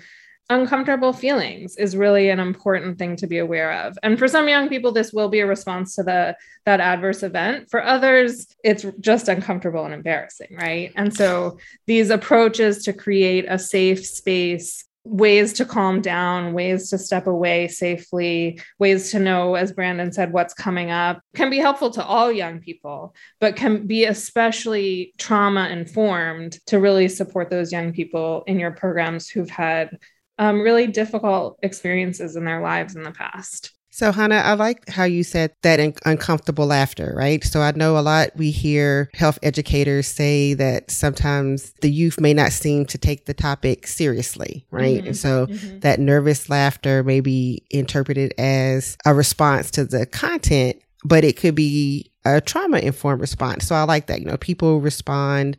uncomfortable 0.50 1.14
feelings 1.14 1.76
is 1.78 1.96
really 1.96 2.30
an 2.30 2.40
important 2.40 3.00
thing 3.00 3.16
to 3.18 3.28
be 3.28 3.40
aware 3.40 3.72
of. 3.86 3.98
And 4.04 4.18
for 4.20 4.28
some 4.28 4.48
young 4.48 4.70
people 4.70 4.92
this 4.92 5.12
will 5.12 5.30
be 5.30 5.40
a 5.40 5.48
response 5.48 5.96
to 5.96 6.04
the 6.04 6.36
that 6.66 6.80
adverse 6.80 7.24
event. 7.24 7.70
For 7.70 7.84
others 7.84 8.48
it's 8.64 8.86
just 9.00 9.28
uncomfortable 9.28 9.86
and 9.86 9.94
embarrassing 9.94 10.56
right? 10.56 10.92
And 10.96 11.16
so 11.16 11.58
these 11.88 12.10
approaches 12.10 12.84
to 12.84 12.94
create 12.94 13.46
a 13.48 13.58
safe 13.58 14.06
space 14.06 14.86
ways 15.06 15.54
to 15.54 15.66
calm 15.66 16.02
down, 16.02 16.54
ways 16.54 16.90
to 16.90 16.98
step 16.98 17.28
away 17.28 17.68
safely, 17.68 18.60
ways 18.80 19.12
to 19.12 19.20
know, 19.20 19.54
as 19.54 19.72
Brandon 19.72 20.12
said, 20.12 20.34
what's 20.34 20.54
coming 20.54 20.90
up 20.90 21.22
can 21.36 21.52
be 21.52 21.60
helpful 21.60 21.92
to 21.92 22.04
all 22.04 22.32
young 22.32 22.60
people, 22.60 23.14
but 23.40 23.56
can 23.56 23.86
be 23.86 24.06
especially 24.06 25.14
trauma 25.18 25.70
informed 25.70 26.60
to 26.66 26.80
really 26.80 27.08
support 27.08 27.52
those 27.52 27.72
young 27.72 27.94
people 27.94 28.44
in 28.48 28.60
your 28.60 28.72
programs 28.72 29.30
who've 29.30 29.50
had 29.50 29.98
um, 30.38 30.62
really 30.62 30.88
difficult 30.88 31.58
experiences 31.64 32.36
in 32.36 32.46
their 32.46 32.62
lives 32.62 32.96
in 32.96 33.04
the 33.04 33.12
past. 33.12 33.72
So, 33.96 34.12
Hannah, 34.12 34.36
I 34.36 34.56
like 34.56 34.90
how 34.90 35.06
you 35.06 35.24
said 35.24 35.54
that 35.62 35.80
in- 35.80 35.96
uncomfortable 36.06 36.66
laughter, 36.66 37.14
right? 37.16 37.42
So, 37.42 37.62
I 37.62 37.72
know 37.72 37.98
a 37.98 38.02
lot 38.02 38.32
we 38.36 38.52
hear 38.52 39.10
health 39.14 39.40
educators 39.42 40.06
say 40.06 40.54
that 40.54 40.92
sometimes 40.92 41.72
the 41.80 41.90
youth 41.90 42.20
may 42.20 42.34
not 42.34 42.52
seem 42.52 42.86
to 42.88 42.98
take 42.98 43.26
the 43.26 43.34
topic 43.34 43.88
seriously, 43.88 44.66
right? 44.70 44.98
Mm-hmm. 44.98 45.08
And 45.08 45.16
so, 45.18 45.46
mm-hmm. 45.46 45.80
that 45.80 46.02
nervous 46.02 46.50
laughter 46.50 47.06
may 47.06 47.22
be 47.22 47.66
interpreted 47.70 48.34
as 48.38 48.98
a 49.06 49.14
response 49.14 49.72
to 49.72 49.86
the 49.86 50.06
content, 50.06 50.76
but 51.06 51.24
it 51.24 51.38
could 51.38 51.56
be 51.56 52.12
a 52.26 52.42
trauma 52.42 52.80
informed 52.80 53.22
response. 53.22 53.66
So, 53.66 53.76
I 53.76 53.84
like 53.84 54.08
that. 54.08 54.20
You 54.20 54.26
know, 54.26 54.36
people 54.36 54.82
respond 54.82 55.56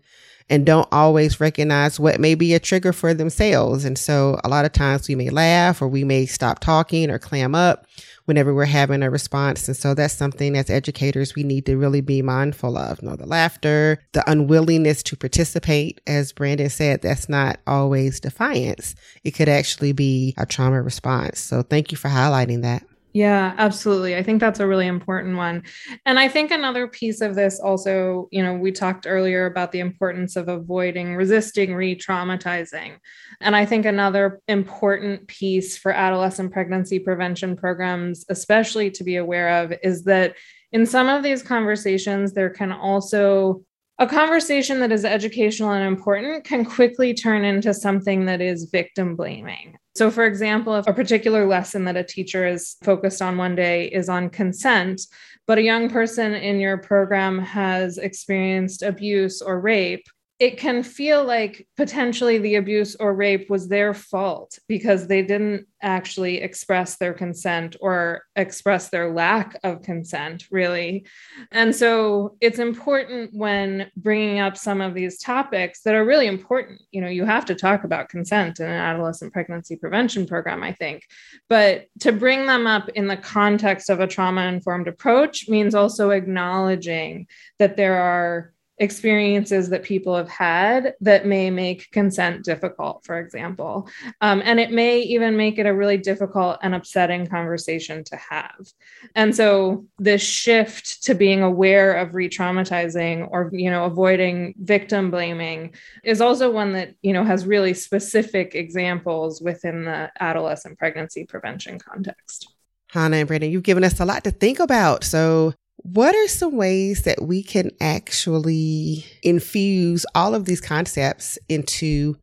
and 0.48 0.64
don't 0.64 0.88
always 0.92 1.40
recognize 1.40 1.98
what 1.98 2.20
may 2.20 2.34
be 2.34 2.54
a 2.54 2.60
trigger 2.60 2.92
for 2.92 3.12
themselves. 3.12 3.84
And 3.84 3.98
so 3.98 4.38
a 4.44 4.48
lot 4.48 4.64
of 4.64 4.72
times 4.72 5.08
we 5.08 5.14
may 5.14 5.30
laugh 5.30 5.82
or 5.82 5.88
we 5.88 6.04
may 6.04 6.26
stop 6.26 6.60
talking 6.60 7.10
or 7.10 7.18
clam 7.18 7.54
up 7.54 7.86
whenever 8.26 8.54
we're 8.54 8.64
having 8.64 9.02
a 9.02 9.10
response. 9.10 9.66
And 9.66 9.76
so 9.76 9.94
that's 9.94 10.14
something 10.14 10.56
as 10.56 10.70
educators 10.70 11.34
we 11.34 11.42
need 11.42 11.66
to 11.66 11.76
really 11.76 12.00
be 12.00 12.22
mindful 12.22 12.76
of. 12.76 13.02
You 13.02 13.08
know, 13.08 13.16
the 13.16 13.26
laughter, 13.26 13.98
the 14.12 14.28
unwillingness 14.30 15.02
to 15.04 15.16
participate, 15.16 16.00
as 16.06 16.32
Brandon 16.32 16.70
said, 16.70 17.02
that's 17.02 17.28
not 17.28 17.58
always 17.66 18.20
defiance. 18.20 18.94
It 19.24 19.32
could 19.32 19.48
actually 19.48 19.92
be 19.92 20.34
a 20.36 20.46
trauma 20.46 20.82
response. 20.82 21.40
So 21.40 21.62
thank 21.62 21.90
you 21.90 21.98
for 21.98 22.08
highlighting 22.08 22.62
that. 22.62 22.84
Yeah, 23.16 23.54
absolutely. 23.56 24.14
I 24.14 24.22
think 24.22 24.40
that's 24.40 24.60
a 24.60 24.66
really 24.66 24.86
important 24.86 25.38
one. 25.38 25.62
And 26.04 26.18
I 26.18 26.28
think 26.28 26.50
another 26.50 26.86
piece 26.86 27.22
of 27.22 27.34
this 27.34 27.58
also, 27.58 28.28
you 28.30 28.42
know, 28.42 28.52
we 28.52 28.72
talked 28.72 29.06
earlier 29.08 29.46
about 29.46 29.72
the 29.72 29.80
importance 29.80 30.36
of 30.36 30.48
avoiding, 30.48 31.16
resisting 31.16 31.74
re 31.74 31.96
traumatizing. 31.96 32.98
And 33.40 33.56
I 33.56 33.64
think 33.64 33.86
another 33.86 34.40
important 34.48 35.28
piece 35.28 35.78
for 35.78 35.92
adolescent 35.92 36.52
pregnancy 36.52 36.98
prevention 36.98 37.56
programs, 37.56 38.26
especially 38.28 38.90
to 38.90 39.02
be 39.02 39.16
aware 39.16 39.64
of, 39.64 39.72
is 39.82 40.04
that 40.04 40.34
in 40.72 40.84
some 40.84 41.08
of 41.08 41.22
these 41.22 41.42
conversations, 41.42 42.34
there 42.34 42.50
can 42.50 42.70
also 42.70 43.64
a 43.98 44.06
conversation 44.06 44.80
that 44.80 44.92
is 44.92 45.04
educational 45.04 45.72
and 45.72 45.86
important 45.86 46.44
can 46.44 46.64
quickly 46.64 47.14
turn 47.14 47.44
into 47.44 47.72
something 47.72 48.26
that 48.26 48.42
is 48.42 48.68
victim 48.70 49.16
blaming. 49.16 49.78
So, 49.94 50.10
for 50.10 50.26
example, 50.26 50.76
if 50.76 50.86
a 50.86 50.92
particular 50.92 51.46
lesson 51.46 51.84
that 51.84 51.96
a 51.96 52.04
teacher 52.04 52.46
is 52.46 52.76
focused 52.84 53.22
on 53.22 53.38
one 53.38 53.54
day 53.54 53.86
is 53.86 54.10
on 54.10 54.28
consent, 54.28 55.00
but 55.46 55.56
a 55.56 55.62
young 55.62 55.88
person 55.88 56.34
in 56.34 56.60
your 56.60 56.76
program 56.76 57.38
has 57.38 57.96
experienced 57.96 58.82
abuse 58.82 59.40
or 59.40 59.58
rape, 59.58 60.06
it 60.38 60.58
can 60.58 60.82
feel 60.82 61.24
like 61.24 61.66
potentially 61.78 62.36
the 62.36 62.56
abuse 62.56 62.94
or 62.96 63.14
rape 63.14 63.48
was 63.48 63.68
their 63.68 63.94
fault 63.94 64.58
because 64.68 65.06
they 65.06 65.22
didn't 65.22 65.66
actually 65.80 66.42
express 66.42 66.96
their 66.96 67.14
consent 67.14 67.74
or 67.80 68.22
express 68.34 68.90
their 68.90 69.14
lack 69.14 69.58
of 69.64 69.80
consent, 69.80 70.44
really. 70.50 71.06
And 71.52 71.74
so 71.74 72.36
it's 72.42 72.58
important 72.58 73.30
when 73.32 73.90
bringing 73.96 74.38
up 74.40 74.58
some 74.58 74.82
of 74.82 74.92
these 74.92 75.18
topics 75.18 75.80
that 75.82 75.94
are 75.94 76.04
really 76.04 76.26
important. 76.26 76.82
You 76.90 77.00
know, 77.00 77.08
you 77.08 77.24
have 77.24 77.46
to 77.46 77.54
talk 77.54 77.84
about 77.84 78.10
consent 78.10 78.60
in 78.60 78.66
an 78.66 78.72
adolescent 78.72 79.32
pregnancy 79.32 79.76
prevention 79.76 80.26
program, 80.26 80.62
I 80.62 80.72
think. 80.72 81.04
But 81.48 81.86
to 82.00 82.12
bring 82.12 82.46
them 82.46 82.66
up 82.66 82.90
in 82.90 83.06
the 83.06 83.16
context 83.16 83.88
of 83.88 84.00
a 84.00 84.06
trauma 84.06 84.42
informed 84.42 84.88
approach 84.88 85.48
means 85.48 85.74
also 85.74 86.10
acknowledging 86.10 87.26
that 87.58 87.76
there 87.76 87.96
are 87.96 88.52
experiences 88.78 89.70
that 89.70 89.82
people 89.82 90.14
have 90.14 90.28
had 90.28 90.94
that 91.00 91.26
may 91.26 91.50
make 91.50 91.90
consent 91.92 92.44
difficult, 92.44 93.04
for 93.04 93.18
example. 93.18 93.88
Um, 94.20 94.42
and 94.44 94.60
it 94.60 94.70
may 94.70 95.00
even 95.00 95.36
make 95.36 95.58
it 95.58 95.66
a 95.66 95.74
really 95.74 95.96
difficult 95.96 96.58
and 96.62 96.74
upsetting 96.74 97.26
conversation 97.26 98.04
to 98.04 98.16
have. 98.16 98.70
And 99.14 99.34
so 99.34 99.86
this 99.98 100.22
shift 100.22 101.04
to 101.04 101.14
being 101.14 101.42
aware 101.42 101.94
of 101.94 102.14
re-traumatizing 102.14 103.28
or, 103.30 103.50
you 103.52 103.70
know, 103.70 103.84
avoiding 103.84 104.54
victim 104.58 105.10
blaming 105.10 105.74
is 106.04 106.20
also 106.20 106.50
one 106.50 106.72
that, 106.74 106.94
you 107.02 107.12
know, 107.12 107.24
has 107.24 107.46
really 107.46 107.72
specific 107.72 108.54
examples 108.54 109.40
within 109.40 109.84
the 109.84 110.10
adolescent 110.20 110.78
pregnancy 110.78 111.24
prevention 111.24 111.78
context. 111.78 112.52
Hannah 112.90 113.16
and 113.16 113.26
Brandon, 113.26 113.50
you've 113.50 113.62
given 113.62 113.84
us 113.84 114.00
a 114.00 114.04
lot 114.04 114.22
to 114.24 114.30
think 114.30 114.60
about. 114.60 115.02
So 115.02 115.54
what 115.92 116.16
are 116.16 116.28
some 116.28 116.56
ways 116.56 117.02
that 117.02 117.22
we 117.22 117.44
can 117.44 117.70
actually 117.80 119.06
infuse 119.22 120.04
all 120.16 120.34
of 120.34 120.44
these 120.44 120.60
concepts 120.60 121.38
into 121.48 122.16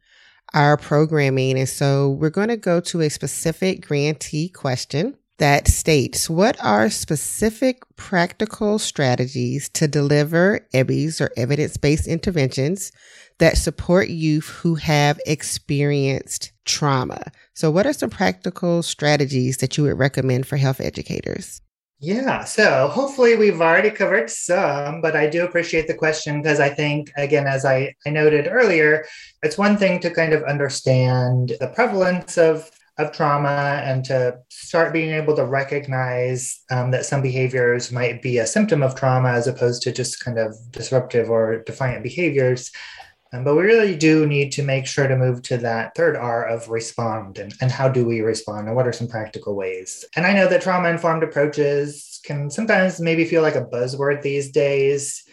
our 0.54 0.76
programming? 0.76 1.58
And 1.58 1.70
so 1.70 2.10
we're 2.10 2.30
going 2.30 2.50
to 2.50 2.58
go 2.58 2.82
to 2.82 3.02
a 3.02 3.10
specific 3.10 3.86
grantee 3.88 4.50
question. 4.50 5.16
that 5.40 5.68
states 5.68 6.30
what 6.30 6.64
are 6.64 6.90
specific 6.92 7.82
practical 7.96 8.78
strategies 8.78 9.68
to 9.70 9.88
deliver 9.88 10.60
EBIs 10.76 11.20
or 11.20 11.32
evidence 11.36 11.76
based 11.76 12.06
interventions 12.06 12.92
that 13.40 13.58
support 13.58 14.10
youth 14.10 14.48
who 14.62 14.76
have 14.76 15.20
experienced 15.26 16.52
trauma. 16.66 17.32
So, 17.56 17.72
what 17.72 17.88
are 17.88 17.94
some 17.94 18.12
practical 18.12 18.84
strategies 18.84 19.58
that 19.58 19.76
you 19.76 19.86
would 19.86 19.98
recommend 19.98 20.46
for 20.46 20.58
health 20.58 20.80
educators? 20.80 21.63
Yeah, 22.06 22.44
so 22.44 22.90
hopefully 22.90 23.38
we've 23.38 23.62
already 23.62 23.90
covered 23.90 24.30
some, 24.30 25.00
but 25.00 25.16
I 25.16 25.26
do 25.26 25.46
appreciate 25.46 25.88
the 25.88 25.94
question 25.94 26.42
because 26.42 26.60
I 26.60 26.68
think, 26.68 27.10
again, 27.16 27.48
as 27.48 27.64
I, 27.64 27.96
I 28.06 28.10
noted 28.10 28.50
earlier, 28.52 29.06
it's 29.42 29.58
one 29.58 29.78
thing 29.78 30.02
to 30.02 30.10
kind 30.10 30.34
of 30.34 30.44
understand 30.44 31.54
the 31.62 31.70
prevalence 31.70 32.38
of 32.38 32.70
of 32.98 33.14
trauma 33.14 33.82
and 33.86 34.04
to 34.06 34.38
start 34.50 34.94
being 34.94 35.12
able 35.12 35.36
to 35.36 35.46
recognize 35.46 36.62
um, 36.70 36.92
that 36.92 37.06
some 37.06 37.22
behaviors 37.22 37.92
might 37.92 38.22
be 38.22 38.38
a 38.38 38.46
symptom 38.46 38.84
of 38.84 38.96
trauma 38.96 39.30
as 39.30 39.48
opposed 39.48 39.82
to 39.82 39.92
just 39.92 40.24
kind 40.24 40.38
of 40.38 40.54
disruptive 40.72 41.30
or 41.30 41.64
defiant 41.64 42.04
behaviors. 42.04 42.70
Um, 43.34 43.44
but 43.44 43.56
we 43.56 43.64
really 43.64 43.96
do 43.96 44.28
need 44.28 44.52
to 44.54 44.64
make 44.64 44.86
sure 44.86 45.08
to 45.08 45.18
move 45.18 45.42
to 45.44 45.58
that 45.58 45.96
third 45.96 46.16
R 46.16 46.46
of 46.46 46.70
respond 46.70 47.40
and, 47.40 47.54
and 47.62 47.72
how 47.72 47.90
do 47.90 48.06
we 48.06 48.22
respond 48.22 48.68
and 48.68 48.76
what 48.76 48.88
are 48.88 48.94
some 48.94 49.08
practical 49.08 49.56
ways. 49.56 50.06
And 50.16 50.26
I 50.26 50.34
know 50.34 50.48
that 50.48 50.62
trauma 50.62 50.90
informed 50.90 51.24
approaches 51.24 52.22
can 52.24 52.52
sometimes 52.52 53.00
maybe 53.00 53.26
feel 53.26 53.42
like 53.42 53.56
a 53.56 53.66
buzzword 53.66 54.22
these 54.22 54.52
days. 54.52 55.24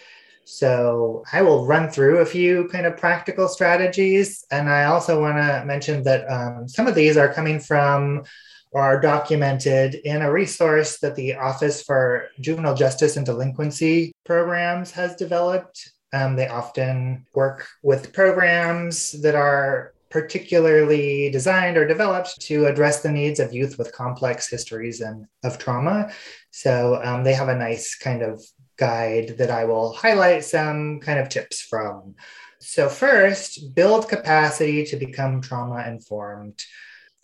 So 0.46 1.22
I 1.32 1.42
will 1.42 1.66
run 1.66 1.90
through 1.90 2.18
a 2.18 2.26
few 2.26 2.68
kind 2.68 2.86
of 2.86 2.96
practical 2.96 3.48
strategies. 3.48 4.44
And 4.50 4.70
I 4.70 4.84
also 4.84 5.20
want 5.20 5.36
to 5.36 5.64
mention 5.66 6.02
that 6.04 6.24
um, 6.28 6.66
some 6.68 6.86
of 6.86 6.94
these 6.94 7.18
are 7.18 7.32
coming 7.32 7.60
from 7.60 8.24
or 8.72 8.82
are 8.82 9.00
documented 9.00 9.94
in 9.94 10.22
a 10.22 10.32
resource 10.32 10.98
that 11.00 11.16
the 11.16 11.34
Office 11.34 11.82
for 11.82 12.28
Juvenile 12.40 12.74
Justice 12.74 13.16
and 13.16 13.26
Delinquency 13.26 14.12
Programs 14.24 14.92
has 14.92 15.16
developed. 15.16 15.92
Um, 16.12 16.36
they 16.36 16.48
often 16.48 17.26
work 17.34 17.68
with 17.82 18.12
programs 18.12 19.12
that 19.22 19.34
are 19.34 19.94
particularly 20.10 21.30
designed 21.30 21.76
or 21.76 21.86
developed 21.86 22.40
to 22.40 22.66
address 22.66 23.00
the 23.00 23.12
needs 23.12 23.38
of 23.38 23.54
youth 23.54 23.78
with 23.78 23.92
complex 23.92 24.48
histories 24.48 25.00
and 25.00 25.26
of 25.44 25.56
trauma. 25.56 26.10
So 26.50 27.00
um, 27.04 27.22
they 27.22 27.32
have 27.32 27.48
a 27.48 27.54
nice 27.54 27.94
kind 27.94 28.22
of 28.22 28.42
guide 28.76 29.36
that 29.38 29.50
I 29.50 29.64
will 29.66 29.92
highlight 29.92 30.44
some 30.44 30.98
kind 30.98 31.20
of 31.20 31.28
tips 31.28 31.60
from. 31.60 32.16
So, 32.62 32.88
first, 32.88 33.74
build 33.74 34.08
capacity 34.08 34.84
to 34.86 34.96
become 34.96 35.40
trauma 35.40 35.84
informed. 35.86 36.60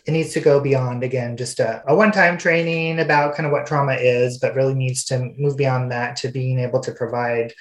It 0.07 0.13
needs 0.13 0.33
to 0.35 0.41
go 0.41 0.61
beyond, 0.61 1.03
again, 1.03 1.37
just 1.37 1.61
a, 1.61 1.83
a 1.87 1.95
one 1.95 2.13
time 2.13 2.39
training 2.39 3.01
about 3.01 3.35
kind 3.35 3.47
of 3.47 3.53
what 3.53 3.67
trauma 3.67 3.95
is, 3.95 4.39
but 4.39 4.55
really 4.55 4.75
needs 4.75 5.05
to 5.07 5.19
move 5.37 5.57
beyond 5.57 5.91
that 5.91 6.17
to 6.17 6.29
being 6.29 6.59
able 6.59 6.81
to 6.81 6.93
provide 6.93 7.53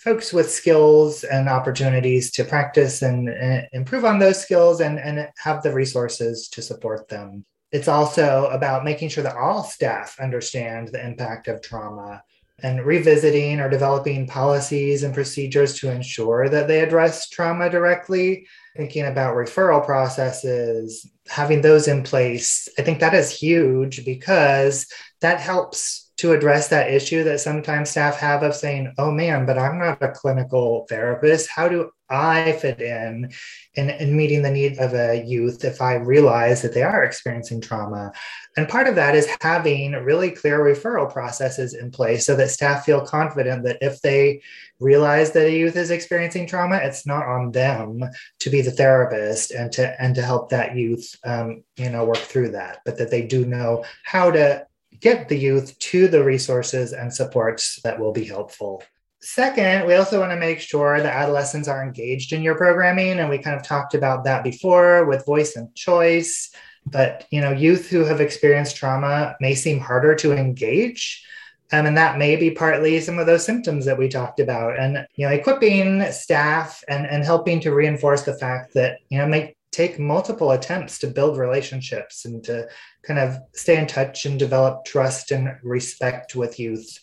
folks 0.00 0.32
with 0.32 0.50
skills 0.50 1.24
and 1.24 1.46
opportunities 1.46 2.30
to 2.30 2.42
practice 2.42 3.02
and, 3.02 3.28
and, 3.28 3.68
improve 3.72 4.04
on 4.04 4.18
those 4.18 4.40
skills 4.40 4.80
and, 4.80 4.98
and 4.98 5.28
have 5.36 5.62
the 5.62 5.72
resources 5.72 6.48
to 6.48 6.62
support 6.62 7.06
them. 7.08 7.44
It's 7.70 7.86
also 7.86 8.46
about 8.46 8.82
making 8.82 9.10
sure 9.10 9.22
that 9.22 9.36
all 9.36 9.62
staff 9.62 10.18
understand 10.18 10.88
the 10.88 11.06
impact 11.06 11.48
of 11.48 11.60
trauma 11.60 12.22
and 12.62 12.84
revisiting 12.84 13.60
or 13.60 13.68
developing 13.68 14.26
policies 14.26 15.02
and 15.02 15.14
procedures 15.14 15.78
to 15.78 15.90
ensure 15.90 16.48
that 16.48 16.66
they 16.66 16.80
address 16.80 17.28
trauma 17.28 17.68
directly, 17.68 18.46
thinking 18.76 19.06
about 19.06 19.36
referral 19.36 19.84
processes, 19.84 21.06
having 21.28 21.60
those 21.60 21.88
in 21.88 22.02
place. 22.02 22.68
I 22.78 22.82
think 22.82 23.00
that 23.00 23.14
is 23.14 23.30
huge 23.30 24.04
because 24.04 24.86
that 25.20 25.40
helps 25.40 25.99
to 26.20 26.32
address 26.32 26.68
that 26.68 26.90
issue 26.90 27.24
that 27.24 27.40
sometimes 27.40 27.88
staff 27.88 28.18
have 28.18 28.42
of 28.42 28.54
saying, 28.54 28.92
oh 28.98 29.10
man, 29.10 29.46
but 29.46 29.56
I'm 29.58 29.78
not 29.78 30.02
a 30.02 30.12
clinical 30.12 30.84
therapist. 30.86 31.48
How 31.48 31.66
do 31.66 31.90
I 32.10 32.52
fit 32.60 32.82
in, 32.82 33.30
in 33.74 33.88
in 33.88 34.14
meeting 34.14 34.42
the 34.42 34.50
need 34.50 34.78
of 34.78 34.92
a 34.92 35.24
youth 35.24 35.64
if 35.64 35.80
I 35.80 35.94
realize 35.94 36.60
that 36.60 36.74
they 36.74 36.82
are 36.82 37.04
experiencing 37.04 37.62
trauma? 37.62 38.12
And 38.58 38.68
part 38.68 38.86
of 38.86 38.96
that 38.96 39.14
is 39.14 39.34
having 39.40 39.92
really 39.92 40.30
clear 40.30 40.58
referral 40.58 41.10
processes 41.10 41.72
in 41.72 41.90
place 41.90 42.26
so 42.26 42.36
that 42.36 42.50
staff 42.50 42.84
feel 42.84 43.06
confident 43.06 43.64
that 43.64 43.78
if 43.80 44.02
they 44.02 44.42
realize 44.78 45.32
that 45.32 45.46
a 45.46 45.56
youth 45.56 45.76
is 45.76 45.90
experiencing 45.90 46.46
trauma, 46.46 46.80
it's 46.82 47.06
not 47.06 47.24
on 47.24 47.52
them 47.52 48.02
to 48.40 48.50
be 48.50 48.60
the 48.60 48.72
therapist 48.72 49.52
and 49.52 49.72
to 49.72 50.02
and 50.02 50.14
to 50.16 50.22
help 50.22 50.50
that 50.50 50.76
youth 50.76 51.16
um, 51.24 51.64
you 51.78 51.88
know 51.88 52.04
work 52.04 52.18
through 52.18 52.50
that, 52.50 52.80
but 52.84 52.98
that 52.98 53.10
they 53.10 53.22
do 53.22 53.46
know 53.46 53.86
how 54.04 54.30
to 54.30 54.66
get 54.98 55.28
the 55.28 55.38
youth 55.38 55.78
to 55.78 56.08
the 56.08 56.22
resources 56.22 56.92
and 56.92 57.12
supports 57.12 57.80
that 57.82 57.98
will 57.98 58.12
be 58.12 58.24
helpful. 58.24 58.82
Second, 59.22 59.86
we 59.86 59.94
also 59.94 60.18
want 60.18 60.32
to 60.32 60.36
make 60.36 60.60
sure 60.60 61.00
that 61.00 61.14
adolescents 61.14 61.68
are 61.68 61.82
engaged 61.82 62.32
in 62.32 62.42
your 62.42 62.56
programming. 62.56 63.18
And 63.18 63.28
we 63.28 63.38
kind 63.38 63.54
of 63.54 63.62
talked 63.62 63.94
about 63.94 64.24
that 64.24 64.42
before 64.42 65.04
with 65.04 65.26
voice 65.26 65.56
and 65.56 65.74
choice. 65.74 66.50
But 66.86 67.26
you 67.30 67.40
know, 67.42 67.52
youth 67.52 67.88
who 67.90 68.04
have 68.04 68.20
experienced 68.20 68.76
trauma 68.76 69.36
may 69.40 69.54
seem 69.54 69.78
harder 69.78 70.14
to 70.16 70.32
engage. 70.32 71.22
Um, 71.72 71.86
and 71.86 71.96
that 71.96 72.18
may 72.18 72.34
be 72.34 72.50
partly 72.50 72.98
some 73.00 73.18
of 73.18 73.26
those 73.26 73.44
symptoms 73.44 73.84
that 73.84 73.98
we 73.98 74.08
talked 74.08 74.40
about. 74.40 74.78
And 74.78 75.06
you 75.14 75.26
know, 75.26 75.32
equipping 75.32 76.10
staff 76.10 76.82
and, 76.88 77.06
and 77.06 77.22
helping 77.22 77.60
to 77.60 77.74
reinforce 77.74 78.22
the 78.22 78.38
fact 78.38 78.74
that, 78.74 78.98
you 79.10 79.18
know, 79.18 79.26
make 79.26 79.56
take 79.70 79.98
multiple 79.98 80.50
attempts 80.50 80.98
to 80.98 81.06
build 81.06 81.38
relationships 81.38 82.24
and 82.24 82.42
to 82.42 82.66
kind 83.02 83.18
of 83.18 83.38
stay 83.54 83.78
in 83.78 83.86
touch 83.86 84.26
and 84.26 84.38
develop 84.38 84.84
trust 84.84 85.30
and 85.30 85.56
respect 85.62 86.34
with 86.34 86.58
youth 86.58 86.98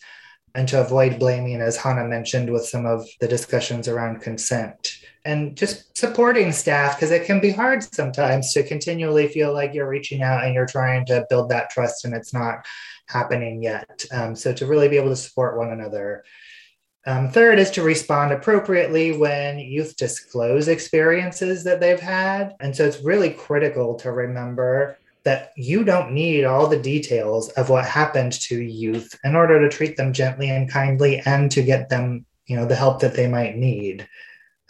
and 0.54 0.66
to 0.68 0.80
avoid 0.80 1.18
blaming 1.18 1.60
as 1.60 1.76
hannah 1.76 2.06
mentioned 2.06 2.52
with 2.52 2.64
some 2.64 2.86
of 2.86 3.06
the 3.20 3.28
discussions 3.28 3.88
around 3.88 4.20
consent. 4.20 4.98
And 5.24 5.56
just 5.56 5.96
supporting 5.96 6.52
staff 6.52 6.96
because 6.96 7.10
it 7.10 7.26
can 7.26 7.40
be 7.40 7.50
hard 7.50 7.82
sometimes 7.82 8.52
to 8.54 8.62
continually 8.62 9.28
feel 9.28 9.52
like 9.52 9.74
you're 9.74 9.88
reaching 9.88 10.22
out 10.22 10.44
and 10.44 10.54
you're 10.54 10.66
trying 10.66 11.04
to 11.06 11.26
build 11.28 11.50
that 11.50 11.70
trust 11.70 12.04
and 12.04 12.14
it's 12.14 12.32
not 12.32 12.64
happening 13.08 13.62
yet. 13.62 14.04
Um, 14.10 14.34
so 14.34 14.52
to 14.54 14.66
really 14.66 14.88
be 14.88 14.96
able 14.96 15.10
to 15.10 15.16
support 15.16 15.58
one 15.58 15.70
another. 15.70 16.24
Um, 17.06 17.30
third 17.30 17.58
is 17.58 17.70
to 17.72 17.82
respond 17.82 18.32
appropriately 18.32 19.16
when 19.16 19.58
youth 19.58 19.96
disclose 19.96 20.68
experiences 20.68 21.64
that 21.64 21.80
they've 21.80 22.00
had. 22.00 22.54
And 22.60 22.74
so 22.74 22.84
it's 22.84 23.02
really 23.02 23.30
critical 23.30 23.94
to 23.96 24.12
remember 24.12 24.98
that 25.24 25.52
you 25.56 25.84
don't 25.84 26.12
need 26.12 26.44
all 26.44 26.66
the 26.66 26.80
details 26.80 27.48
of 27.50 27.68
what 27.68 27.84
happened 27.84 28.32
to 28.32 28.60
youth 28.60 29.18
in 29.24 29.36
order 29.36 29.60
to 29.60 29.68
treat 29.68 29.96
them 29.96 30.12
gently 30.12 30.50
and 30.50 30.70
kindly 30.70 31.20
and 31.26 31.50
to 31.50 31.62
get 31.62 31.88
them, 31.88 32.24
you 32.46 32.56
know, 32.56 32.66
the 32.66 32.76
help 32.76 33.00
that 33.00 33.14
they 33.14 33.26
might 33.26 33.56
need. 33.56 34.08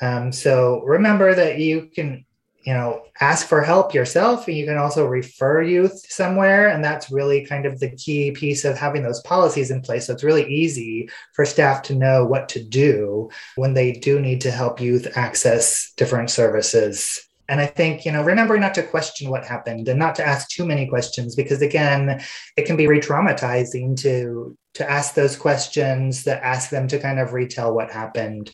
Um, 0.00 0.32
so 0.32 0.82
remember 0.82 1.34
that 1.34 1.58
you 1.58 1.90
can 1.94 2.24
you 2.62 2.74
know 2.74 3.02
ask 3.20 3.46
for 3.46 3.62
help 3.62 3.94
yourself 3.94 4.46
and 4.46 4.56
you 4.56 4.66
can 4.66 4.76
also 4.76 5.06
refer 5.06 5.62
youth 5.62 6.04
somewhere. 6.10 6.68
And 6.68 6.84
that's 6.84 7.10
really 7.10 7.46
kind 7.46 7.66
of 7.66 7.80
the 7.80 7.90
key 7.90 8.30
piece 8.32 8.64
of 8.64 8.76
having 8.76 9.02
those 9.02 9.22
policies 9.22 9.70
in 9.70 9.80
place. 9.80 10.06
So 10.06 10.12
it's 10.12 10.24
really 10.24 10.46
easy 10.46 11.08
for 11.34 11.44
staff 11.44 11.82
to 11.84 11.94
know 11.94 12.26
what 12.26 12.48
to 12.50 12.62
do 12.62 13.30
when 13.56 13.74
they 13.74 13.92
do 13.92 14.20
need 14.20 14.40
to 14.42 14.50
help 14.50 14.80
youth 14.80 15.16
access 15.16 15.92
different 15.96 16.30
services 16.30 17.27
and 17.48 17.60
i 17.60 17.66
think 17.66 18.04
you 18.04 18.12
know 18.12 18.22
remembering 18.22 18.60
not 18.60 18.74
to 18.74 18.82
question 18.82 19.30
what 19.30 19.44
happened 19.44 19.88
and 19.88 19.98
not 19.98 20.14
to 20.14 20.26
ask 20.26 20.48
too 20.48 20.64
many 20.64 20.86
questions 20.86 21.34
because 21.34 21.62
again 21.62 22.20
it 22.56 22.66
can 22.66 22.76
be 22.76 22.86
re-traumatizing 22.86 23.96
to 23.96 24.56
to 24.74 24.88
ask 24.88 25.14
those 25.14 25.36
questions 25.36 26.24
that 26.24 26.42
ask 26.42 26.70
them 26.70 26.86
to 26.86 26.98
kind 26.98 27.18
of 27.18 27.32
retell 27.32 27.74
what 27.74 27.90
happened 27.90 28.52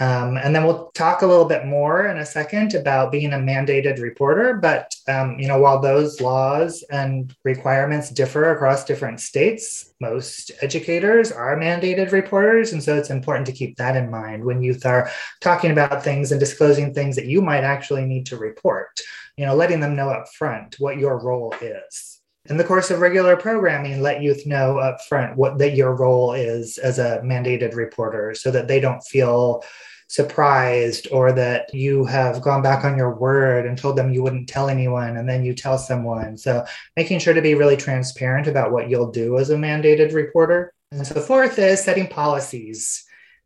um, 0.00 0.38
and 0.38 0.56
then 0.56 0.64
we'll 0.64 0.90
talk 0.92 1.20
a 1.20 1.26
little 1.26 1.44
bit 1.44 1.66
more 1.66 2.06
in 2.06 2.16
a 2.16 2.24
second 2.24 2.74
about 2.74 3.12
being 3.12 3.34
a 3.34 3.36
mandated 3.36 4.00
reporter. 4.00 4.54
But 4.54 4.94
um, 5.06 5.38
you 5.38 5.46
know, 5.46 5.58
while 5.58 5.78
those 5.78 6.22
laws 6.22 6.82
and 6.90 7.36
requirements 7.44 8.08
differ 8.08 8.50
across 8.50 8.84
different 8.84 9.20
states, 9.20 9.92
most 10.00 10.52
educators 10.62 11.30
are 11.30 11.58
mandated 11.58 12.12
reporters, 12.12 12.72
and 12.72 12.82
so 12.82 12.96
it's 12.96 13.10
important 13.10 13.46
to 13.46 13.52
keep 13.52 13.76
that 13.76 13.94
in 13.94 14.10
mind 14.10 14.42
when 14.42 14.62
youth 14.62 14.86
are 14.86 15.10
talking 15.42 15.70
about 15.70 16.02
things 16.02 16.32
and 16.32 16.40
disclosing 16.40 16.94
things 16.94 17.14
that 17.16 17.26
you 17.26 17.42
might 17.42 17.62
actually 17.62 18.06
need 18.06 18.24
to 18.26 18.38
report. 18.38 19.00
You 19.36 19.44
know, 19.44 19.54
letting 19.54 19.80
them 19.80 19.96
know 19.96 20.08
up 20.08 20.28
front 20.32 20.76
what 20.78 20.98
your 20.98 21.18
role 21.18 21.54
is 21.60 22.20
in 22.46 22.56
the 22.56 22.64
course 22.64 22.90
of 22.90 23.00
regular 23.00 23.36
programming, 23.36 24.00
let 24.00 24.22
youth 24.22 24.46
know 24.46 24.78
up 24.78 25.02
front 25.02 25.36
what 25.36 25.58
that 25.58 25.76
your 25.76 25.94
role 25.94 26.32
is 26.32 26.78
as 26.78 26.98
a 26.98 27.20
mandated 27.22 27.74
reporter 27.74 28.34
so 28.34 28.50
that 28.50 28.66
they 28.66 28.80
don't 28.80 29.02
feel 29.02 29.62
surprised 30.10 31.06
or 31.12 31.30
that 31.30 31.72
you 31.72 32.04
have 32.04 32.42
gone 32.42 32.62
back 32.62 32.84
on 32.84 32.98
your 32.98 33.14
word 33.14 33.64
and 33.64 33.78
told 33.78 33.94
them 33.94 34.12
you 34.12 34.24
wouldn't 34.24 34.48
tell 34.48 34.68
anyone 34.68 35.16
and 35.16 35.28
then 35.28 35.44
you 35.44 35.54
tell 35.54 35.78
someone. 35.78 36.36
So 36.36 36.64
making 36.96 37.20
sure 37.20 37.32
to 37.32 37.40
be 37.40 37.54
really 37.54 37.76
transparent 37.76 38.48
about 38.48 38.72
what 38.72 38.90
you'll 38.90 39.12
do 39.12 39.38
as 39.38 39.50
a 39.50 39.54
mandated 39.54 40.12
reporter. 40.12 40.72
And 40.90 41.06
so 41.06 41.20
fourth 41.20 41.60
is 41.60 41.84
setting 41.84 42.08
policies. 42.08 43.04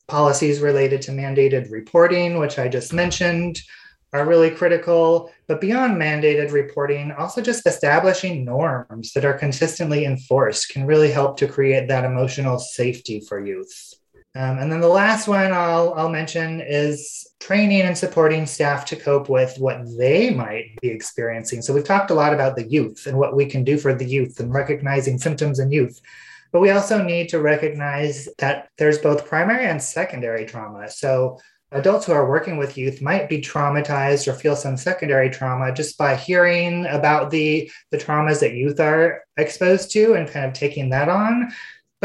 Policies 0.08 0.60
related 0.60 1.02
to 1.02 1.10
mandated 1.10 1.70
reporting, 1.70 2.38
which 2.38 2.58
I 2.58 2.68
just 2.68 2.94
mentioned, 2.94 3.60
are 4.14 4.24
really 4.24 4.50
critical. 4.50 5.30
But 5.46 5.60
beyond 5.60 6.00
mandated 6.00 6.50
reporting, 6.50 7.12
also 7.12 7.42
just 7.42 7.66
establishing 7.66 8.42
norms 8.42 9.12
that 9.12 9.26
are 9.26 9.34
consistently 9.34 10.06
enforced 10.06 10.70
can 10.70 10.86
really 10.86 11.10
help 11.10 11.36
to 11.38 11.46
create 11.46 11.88
that 11.88 12.06
emotional 12.06 12.58
safety 12.58 13.20
for 13.20 13.44
youth. 13.44 13.92
Um, 14.36 14.58
and 14.58 14.70
then 14.70 14.80
the 14.80 14.88
last 14.88 15.28
one 15.28 15.52
I'll, 15.52 15.94
I'll 15.94 16.08
mention 16.08 16.60
is 16.60 17.26
training 17.38 17.82
and 17.82 17.96
supporting 17.96 18.46
staff 18.46 18.84
to 18.86 18.96
cope 18.96 19.28
with 19.28 19.56
what 19.58 19.82
they 19.96 20.30
might 20.30 20.76
be 20.80 20.88
experiencing. 20.88 21.62
So 21.62 21.72
we've 21.72 21.84
talked 21.84 22.10
a 22.10 22.14
lot 22.14 22.34
about 22.34 22.56
the 22.56 22.68
youth 22.68 23.06
and 23.06 23.16
what 23.16 23.36
we 23.36 23.46
can 23.46 23.62
do 23.62 23.78
for 23.78 23.94
the 23.94 24.04
youth 24.04 24.40
and 24.40 24.52
recognizing 24.52 25.18
symptoms 25.18 25.60
in 25.60 25.70
youth. 25.70 26.00
But 26.50 26.60
we 26.60 26.70
also 26.70 27.02
need 27.02 27.28
to 27.28 27.40
recognize 27.40 28.28
that 28.38 28.68
there's 28.76 28.98
both 28.98 29.26
primary 29.26 29.66
and 29.66 29.80
secondary 29.80 30.46
trauma. 30.46 30.90
So 30.90 31.38
adults 31.70 32.06
who 32.06 32.12
are 32.12 32.28
working 32.28 32.56
with 32.56 32.78
youth 32.78 33.02
might 33.02 33.28
be 33.28 33.40
traumatized 33.40 34.26
or 34.26 34.34
feel 34.34 34.56
some 34.56 34.76
secondary 34.76 35.30
trauma 35.30 35.72
just 35.72 35.98
by 35.98 36.16
hearing 36.16 36.86
about 36.86 37.30
the, 37.30 37.70
the 37.90 37.98
traumas 37.98 38.40
that 38.40 38.54
youth 38.54 38.80
are 38.80 39.22
exposed 39.36 39.90
to 39.92 40.14
and 40.14 40.28
kind 40.28 40.46
of 40.46 40.52
taking 40.54 40.90
that 40.90 41.08
on. 41.08 41.52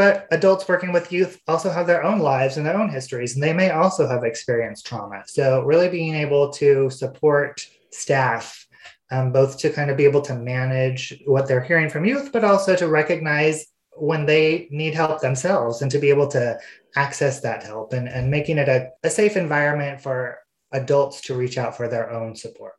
But 0.00 0.28
adults 0.30 0.66
working 0.66 0.92
with 0.92 1.12
youth 1.12 1.42
also 1.46 1.68
have 1.68 1.86
their 1.86 2.02
own 2.02 2.20
lives 2.20 2.56
and 2.56 2.64
their 2.64 2.80
own 2.80 2.88
histories, 2.88 3.34
and 3.34 3.42
they 3.42 3.52
may 3.52 3.68
also 3.68 4.08
have 4.08 4.24
experienced 4.24 4.86
trauma. 4.86 5.24
So, 5.26 5.60
really 5.60 5.90
being 5.90 6.14
able 6.14 6.48
to 6.52 6.88
support 6.88 7.60
staff, 7.90 8.66
um, 9.10 9.30
both 9.30 9.58
to 9.58 9.68
kind 9.68 9.90
of 9.90 9.98
be 9.98 10.06
able 10.06 10.22
to 10.22 10.34
manage 10.34 11.22
what 11.26 11.46
they're 11.46 11.60
hearing 11.60 11.90
from 11.90 12.06
youth, 12.06 12.32
but 12.32 12.44
also 12.44 12.74
to 12.76 12.88
recognize 12.88 13.66
when 13.94 14.24
they 14.24 14.68
need 14.70 14.94
help 14.94 15.20
themselves 15.20 15.82
and 15.82 15.90
to 15.90 15.98
be 15.98 16.08
able 16.08 16.28
to 16.28 16.58
access 16.96 17.42
that 17.42 17.62
help 17.62 17.92
and, 17.92 18.08
and 18.08 18.30
making 18.30 18.56
it 18.56 18.70
a, 18.70 18.88
a 19.04 19.10
safe 19.10 19.36
environment 19.36 20.00
for 20.00 20.38
adults 20.72 21.20
to 21.20 21.34
reach 21.34 21.58
out 21.58 21.76
for 21.76 21.88
their 21.88 22.10
own 22.10 22.34
support. 22.34 22.72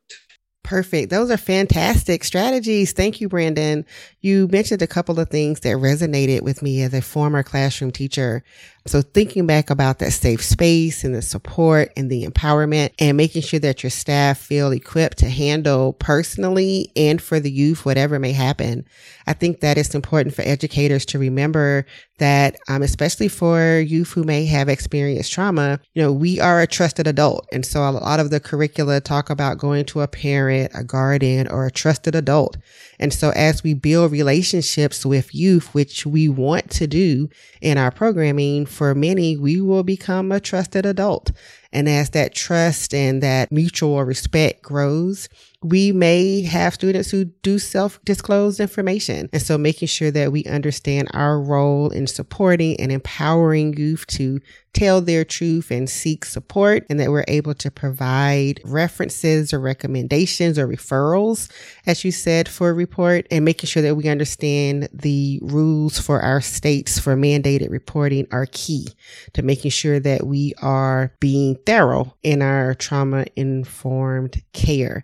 Perfect. 0.72 1.10
Those 1.10 1.30
are 1.30 1.36
fantastic 1.36 2.24
strategies. 2.24 2.94
Thank 2.94 3.20
you, 3.20 3.28
Brandon. 3.28 3.86
You 4.22 4.48
mentioned 4.48 4.82
a 4.82 4.88
couple 4.88 5.20
of 5.20 5.30
things 5.30 5.60
that 5.60 5.76
resonated 5.76 6.44
with 6.44 6.62
me 6.62 6.82
as 6.82 6.94
a 6.94 7.02
former 7.02 7.44
classroom 7.44 7.92
teacher. 7.92 8.42
So 8.88 9.04
thinking 9.04 9.46
back 9.46 9.70
about 9.70 10.00
that 10.00 10.12
safe 10.12 10.42
space 10.44 11.04
and 11.04 11.14
the 11.14 11.22
support 11.22 11.92
and 11.96 12.10
the 12.10 12.26
empowerment 12.26 12.92
and 12.98 13.16
making 13.16 13.44
sure 13.44 13.60
that 13.60 13.84
your 13.84 13.92
staff 13.92 14.40
feel 14.40 14.72
equipped 14.72 15.20
to 15.20 15.30
handle 15.30 15.94
personally 15.94 16.92
and 16.96 17.22
for 17.22 17.40
the 17.40 17.52
youth, 17.52 17.86
whatever 17.86 18.18
may 18.18 18.32
happen. 18.32 18.86
I 19.28 19.34
think 19.34 19.60
that 19.60 19.78
it's 19.78 19.94
important 19.94 20.36
for 20.36 20.42
educators 20.42 21.06
to 21.08 21.20
remember 21.20 21.86
that, 22.18 22.56
um, 22.70 22.82
especially 22.82 23.28
for 23.28 23.80
youth 23.80 24.12
who 24.12 24.24
may 24.24 24.46
have 24.46 24.68
experienced 24.68 25.32
trauma, 25.32 25.80
you 25.94 26.02
know, 26.02 26.12
we 26.12 26.40
are 26.40 26.62
a 26.62 26.68
trusted 26.68 27.08
adult. 27.08 27.48
And 27.52 27.66
so 27.66 27.82
a 27.82 27.92
lot 27.92 28.20
of 28.20 28.30
the 28.30 28.40
curricula 28.40 29.00
talk 29.00 29.30
about 29.30 29.58
going 29.58 29.86
to 29.86 30.02
a 30.02 30.08
parent, 30.08 30.72
a 30.76 30.84
guardian, 30.84 31.48
or 31.48 31.66
a 31.66 31.72
trusted 31.72 32.16
adult. 32.16 32.58
And 33.00 33.14
so 33.14 33.32
as 33.32 33.64
we 33.64 33.74
build 33.74 34.12
relationships 34.12 35.06
with 35.06 35.34
youth, 35.34 35.74
which 35.74 36.06
we 36.06 36.30
want 36.30 36.70
to 36.72 36.88
do 36.88 37.30
in 37.62 37.78
our 37.78 37.92
programming, 37.92 38.66
for 38.72 38.96
many, 38.96 39.38
we 39.38 39.62
will 39.62 39.84
become 39.84 40.32
a 40.32 40.40
trusted 40.40 40.86
adult. 40.86 41.32
And 41.74 41.88
as 41.88 42.12
that 42.12 42.34
trust 42.34 42.94
and 42.94 43.24
that 43.24 43.52
mutual 43.52 44.04
respect 44.04 44.62
grows, 44.62 45.30
we 45.64 45.92
may 45.92 46.42
have 46.42 46.74
students 46.74 47.12
who 47.12 47.26
do 47.26 47.60
self 47.60 48.04
disclose 48.04 48.60
information. 48.60 49.30
And 49.32 49.42
so 49.42 49.58
making 49.58 49.90
sure 49.90 50.10
that 50.12 50.32
we 50.32 50.44
understand 50.46 51.10
our 51.14 51.40
role 51.40 51.90
in 51.90 52.08
supporting 52.08 52.80
and 52.80 52.92
empowering 52.92 53.78
youth 53.78 54.08
to 54.08 54.40
tell 54.74 55.02
their 55.02 55.26
truth 55.26 55.70
and 55.70 55.90
seek 55.90 56.24
support 56.24 56.86
and 56.90 57.00
that 57.00 57.12
we're 57.12 57.26
able 57.28 57.54
to 57.54 57.70
provide 57.70 58.62
references 58.64 59.54
or 59.54 59.60
recommendations 59.60 60.58
or 60.58 60.68
referrals, 60.68 61.52
as 61.86 62.06
you 62.06 62.12
said, 62.12 62.48
for 62.48 62.70
a 62.70 62.74
report 62.74 63.28
and 63.30 63.44
making 63.44 63.68
sure 63.68 63.84
that 63.84 63.96
we 63.96 64.08
understand 64.08 64.88
the 64.94 65.40
rules 65.44 66.00
for 66.00 66.22
our 66.22 66.42
states 66.42 66.98
for 66.98 67.16
mandated 67.16 67.70
reporting 67.70 68.26
are 68.32 68.48
key 68.52 68.88
to 69.34 69.42
making 69.42 69.72
sure 69.72 70.00
that 70.00 70.26
we 70.26 70.54
are 70.62 71.14
being 71.20 71.56
thorough 71.66 72.16
in 72.24 72.42
our 72.42 72.74
trauma 72.74 73.26
informed 73.36 74.42
care. 74.54 75.04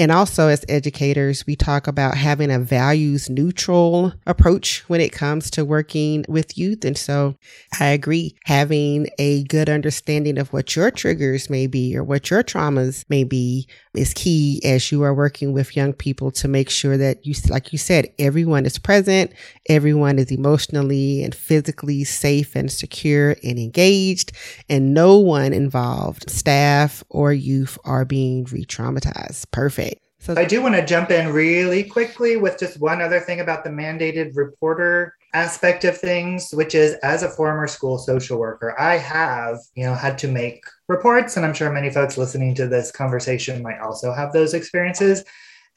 And 0.00 0.12
also 0.12 0.46
as 0.46 0.64
educators, 0.68 1.44
we 1.44 1.56
talk 1.56 1.88
about 1.88 2.16
having 2.16 2.52
a 2.52 2.60
values 2.60 3.28
neutral 3.28 4.12
approach 4.26 4.84
when 4.88 5.00
it 5.00 5.10
comes 5.10 5.50
to 5.50 5.64
working 5.64 6.24
with 6.28 6.56
youth. 6.56 6.84
And 6.84 6.96
so 6.96 7.34
I 7.80 7.86
agree 7.86 8.36
having 8.44 9.08
a 9.18 9.42
good 9.44 9.68
understanding 9.68 10.38
of 10.38 10.52
what 10.52 10.76
your 10.76 10.92
triggers 10.92 11.50
may 11.50 11.66
be 11.66 11.96
or 11.96 12.04
what 12.04 12.30
your 12.30 12.44
traumas 12.44 13.04
may 13.08 13.24
be 13.24 13.66
is 13.94 14.14
key 14.14 14.60
as 14.64 14.92
you 14.92 15.02
are 15.02 15.12
working 15.14 15.52
with 15.52 15.74
young 15.74 15.92
people 15.92 16.30
to 16.30 16.46
make 16.46 16.70
sure 16.70 16.96
that 16.96 17.26
you, 17.26 17.34
like 17.48 17.72
you 17.72 17.78
said, 17.78 18.06
everyone 18.20 18.66
is 18.66 18.78
present, 18.78 19.32
everyone 19.68 20.18
is 20.20 20.30
emotionally 20.30 21.24
and 21.24 21.34
physically 21.34 22.04
safe 22.04 22.54
and 22.54 22.70
secure 22.70 23.34
and 23.42 23.58
engaged, 23.58 24.30
and 24.68 24.94
no 24.94 25.18
one 25.18 25.52
involved, 25.52 26.30
staff 26.30 27.02
or 27.08 27.32
youth, 27.32 27.78
are 27.84 28.04
being 28.04 28.44
re 28.52 28.64
traumatized. 28.64 29.46
Perfect. 29.50 29.87
So 30.28 30.34
I 30.36 30.44
do 30.44 30.60
want 30.60 30.74
to 30.74 30.84
jump 30.84 31.10
in 31.10 31.32
really 31.32 31.82
quickly 31.82 32.36
with 32.36 32.58
just 32.58 32.78
one 32.78 33.00
other 33.00 33.18
thing 33.18 33.40
about 33.40 33.64
the 33.64 33.70
mandated 33.70 34.36
reporter 34.36 35.14
aspect 35.32 35.84
of 35.84 35.96
things, 35.96 36.50
which 36.52 36.74
is 36.74 36.96
as 36.96 37.22
a 37.22 37.30
former 37.30 37.66
school 37.66 37.96
social 37.96 38.38
worker, 38.38 38.78
I 38.78 38.98
have, 38.98 39.56
you 39.74 39.86
know, 39.86 39.94
had 39.94 40.18
to 40.18 40.28
make 40.28 40.62
reports, 40.86 41.38
and 41.38 41.46
I'm 41.46 41.54
sure 41.54 41.72
many 41.72 41.88
folks 41.88 42.18
listening 42.18 42.54
to 42.56 42.66
this 42.66 42.92
conversation 42.92 43.62
might 43.62 43.80
also 43.80 44.12
have 44.12 44.34
those 44.34 44.52
experiences. 44.52 45.24